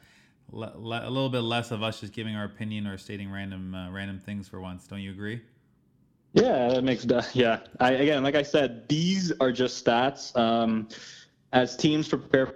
A 0.52 0.78
little 0.78 1.30
bit 1.30 1.40
less 1.40 1.72
of 1.72 1.82
us 1.82 2.00
just 2.00 2.12
giving 2.12 2.36
our 2.36 2.44
opinion 2.44 2.86
or 2.86 2.96
stating 2.96 3.32
random 3.32 3.74
uh, 3.74 3.90
random 3.90 4.20
things 4.20 4.46
for 4.46 4.60
once. 4.60 4.86
Don't 4.86 5.00
you 5.00 5.10
agree? 5.10 5.42
Yeah, 6.32 6.68
that 6.68 6.84
makes 6.84 7.06
yeah. 7.34 7.60
I, 7.80 7.92
again, 7.92 8.22
like 8.22 8.36
I 8.36 8.42
said, 8.42 8.88
these 8.88 9.32
are 9.40 9.50
just 9.50 9.84
stats. 9.84 10.36
Um, 10.36 10.88
as 11.52 11.76
teams 11.76 12.08
prepare 12.08 12.54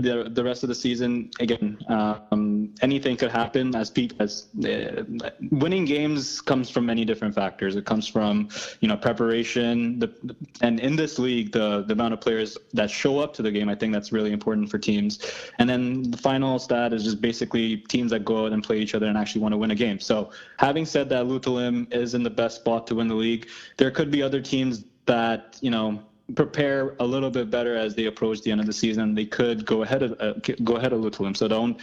the 0.00 0.28
the 0.30 0.44
rest 0.44 0.62
of 0.62 0.68
the 0.68 0.74
season, 0.74 1.30
again, 1.40 1.78
um, 1.88 2.74
anything 2.82 3.16
could 3.16 3.30
happen. 3.30 3.74
As 3.74 3.90
Pete 3.90 4.14
as 4.18 4.46
uh, 4.64 5.02
winning 5.50 5.84
games 5.84 6.40
comes 6.40 6.70
from 6.70 6.86
many 6.86 7.04
different 7.04 7.34
factors. 7.34 7.76
It 7.76 7.84
comes 7.84 8.06
from 8.06 8.48
you 8.80 8.88
know 8.88 8.96
preparation, 8.96 9.98
the, 9.98 10.36
and 10.60 10.80
in 10.80 10.96
this 10.96 11.18
league, 11.18 11.52
the 11.52 11.82
the 11.82 11.92
amount 11.92 12.14
of 12.14 12.20
players 12.20 12.56
that 12.72 12.90
show 12.90 13.18
up 13.18 13.34
to 13.34 13.42
the 13.42 13.50
game. 13.50 13.68
I 13.68 13.74
think 13.74 13.92
that's 13.92 14.12
really 14.12 14.32
important 14.32 14.70
for 14.70 14.78
teams. 14.78 15.18
And 15.58 15.68
then 15.68 16.10
the 16.10 16.18
final 16.18 16.58
stat 16.58 16.92
is 16.92 17.04
just 17.04 17.20
basically 17.20 17.78
teams 17.88 18.10
that 18.10 18.24
go 18.24 18.46
out 18.46 18.52
and 18.52 18.62
play 18.62 18.78
each 18.78 18.94
other 18.94 19.06
and 19.06 19.16
actually 19.16 19.42
want 19.42 19.52
to 19.52 19.58
win 19.58 19.70
a 19.70 19.74
game. 19.74 20.00
So 20.00 20.30
having 20.58 20.86
said 20.86 21.08
that, 21.10 21.26
Lotolim 21.26 21.92
is 21.92 22.14
in 22.14 22.22
the 22.22 22.30
best 22.30 22.56
spot 22.56 22.86
to 22.88 22.94
win 22.94 23.08
the 23.08 23.14
league. 23.14 23.48
There 23.76 23.90
could 23.90 24.10
be 24.10 24.22
other 24.22 24.40
teams 24.40 24.84
that 25.06 25.58
you 25.60 25.70
know 25.70 26.02
prepare 26.34 26.94
a 27.00 27.04
little 27.04 27.30
bit 27.30 27.50
better 27.50 27.76
as 27.76 27.94
they 27.94 28.06
approach 28.06 28.42
the 28.42 28.50
end 28.50 28.60
of 28.60 28.66
the 28.66 28.72
season. 28.72 29.14
They 29.14 29.24
could 29.24 29.64
go 29.64 29.82
ahead 29.82 30.02
of 30.02 30.20
uh, 30.20 30.34
go 30.64 30.76
ahead 30.76 30.92
of 30.92 31.00
Lotolim. 31.00 31.36
So 31.36 31.48
don't. 31.48 31.80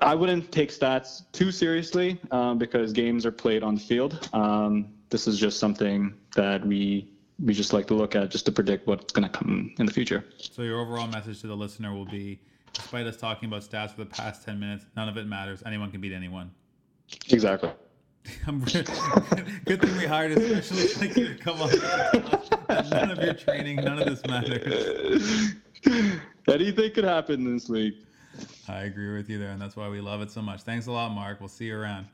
I 0.00 0.14
wouldn't 0.14 0.52
take 0.52 0.70
stats 0.70 1.22
too 1.32 1.50
seriously 1.50 2.20
um, 2.30 2.56
because 2.56 2.92
games 2.92 3.26
are 3.26 3.32
played 3.32 3.64
on 3.64 3.74
the 3.74 3.80
field. 3.80 4.28
Um, 4.32 4.92
this 5.10 5.26
is 5.26 5.38
just 5.38 5.58
something 5.58 6.14
that 6.36 6.64
we 6.64 7.08
we 7.44 7.54
just 7.54 7.72
like 7.72 7.86
to 7.86 7.94
look 7.94 8.14
at 8.14 8.30
just 8.30 8.46
to 8.46 8.52
predict 8.52 8.86
what's 8.86 9.12
going 9.12 9.28
to 9.28 9.36
come 9.36 9.74
in 9.78 9.86
the 9.86 9.92
future. 9.92 10.24
So 10.38 10.62
your 10.62 10.80
overall 10.80 11.06
message 11.06 11.40
to 11.40 11.46
the 11.46 11.56
listener 11.56 11.94
will 11.94 12.04
be, 12.04 12.40
despite 12.72 13.06
us 13.06 13.16
talking 13.16 13.48
about 13.48 13.62
stats 13.62 13.92
for 13.92 14.04
the 14.04 14.06
past 14.06 14.44
ten 14.44 14.60
minutes, 14.60 14.84
none 14.96 15.08
of 15.08 15.16
it 15.16 15.26
matters. 15.26 15.62
Anyone 15.64 15.90
can 15.90 16.00
beat 16.00 16.12
anyone. 16.12 16.50
Exactly. 17.30 17.70
Good 18.46 19.80
thing 19.80 19.96
we 19.96 20.04
hired 20.04 20.32
a 20.32 20.62
specialist 20.62 21.00
like 21.00 21.16
you 21.16 21.28
to 21.28 21.34
come 21.36 21.62
on. 21.62 21.70
None 22.68 23.10
of 23.10 23.22
your 23.22 23.34
training, 23.34 23.76
none 23.76 23.98
of 23.98 24.06
this 24.06 24.24
matters. 24.26 25.54
Anything 26.48 26.92
could 26.92 27.04
happen 27.04 27.46
in 27.46 27.54
this 27.54 27.68
league. 27.68 27.94
I 28.68 28.82
agree 28.82 29.16
with 29.16 29.28
you 29.28 29.38
there, 29.38 29.50
and 29.50 29.60
that's 29.60 29.76
why 29.76 29.88
we 29.88 30.00
love 30.00 30.20
it 30.20 30.30
so 30.30 30.42
much. 30.42 30.62
Thanks 30.62 30.86
a 30.86 30.92
lot, 30.92 31.10
Mark. 31.12 31.40
We'll 31.40 31.48
see 31.48 31.66
you 31.66 31.76
around. 31.76 32.06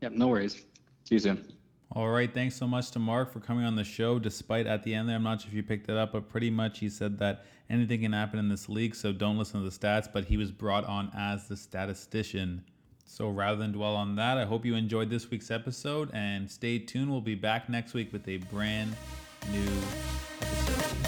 Yep, 0.00 0.12
no 0.12 0.28
worries. 0.28 0.64
See 1.04 1.16
you 1.16 1.18
soon. 1.18 1.52
All 1.92 2.08
right, 2.08 2.32
thanks 2.32 2.56
so 2.56 2.66
much 2.66 2.90
to 2.92 2.98
Mark 2.98 3.32
for 3.32 3.40
coming 3.40 3.64
on 3.64 3.76
the 3.76 3.84
show. 3.84 4.18
Despite 4.18 4.66
at 4.66 4.82
the 4.82 4.94
end 4.94 5.08
there, 5.08 5.16
I'm 5.16 5.22
not 5.22 5.40
sure 5.40 5.48
if 5.48 5.54
you 5.54 5.62
picked 5.62 5.88
it 5.88 5.96
up, 5.96 6.12
but 6.12 6.28
pretty 6.28 6.50
much 6.50 6.80
he 6.80 6.88
said 6.88 7.18
that 7.18 7.44
anything 7.70 8.00
can 8.00 8.12
happen 8.12 8.38
in 8.38 8.48
this 8.48 8.68
league, 8.68 8.94
so 8.94 9.12
don't 9.12 9.38
listen 9.38 9.62
to 9.62 9.70
the 9.70 9.76
stats. 9.76 10.08
But 10.12 10.24
he 10.24 10.36
was 10.36 10.50
brought 10.50 10.84
on 10.84 11.10
as 11.16 11.46
the 11.48 11.56
statistician. 11.56 12.64
So 13.06 13.28
rather 13.28 13.56
than 13.56 13.72
dwell 13.72 13.94
on 13.94 14.16
that, 14.16 14.38
I 14.38 14.44
hope 14.44 14.64
you 14.64 14.74
enjoyed 14.74 15.08
this 15.08 15.30
week's 15.30 15.50
episode 15.50 16.10
and 16.12 16.50
stay 16.50 16.78
tuned. 16.80 17.10
We'll 17.10 17.20
be 17.20 17.36
back 17.36 17.68
next 17.68 17.94
week 17.94 18.12
with 18.12 18.26
a 18.26 18.38
brand 18.38 18.96
new 19.50 19.82
episode. 20.40 21.03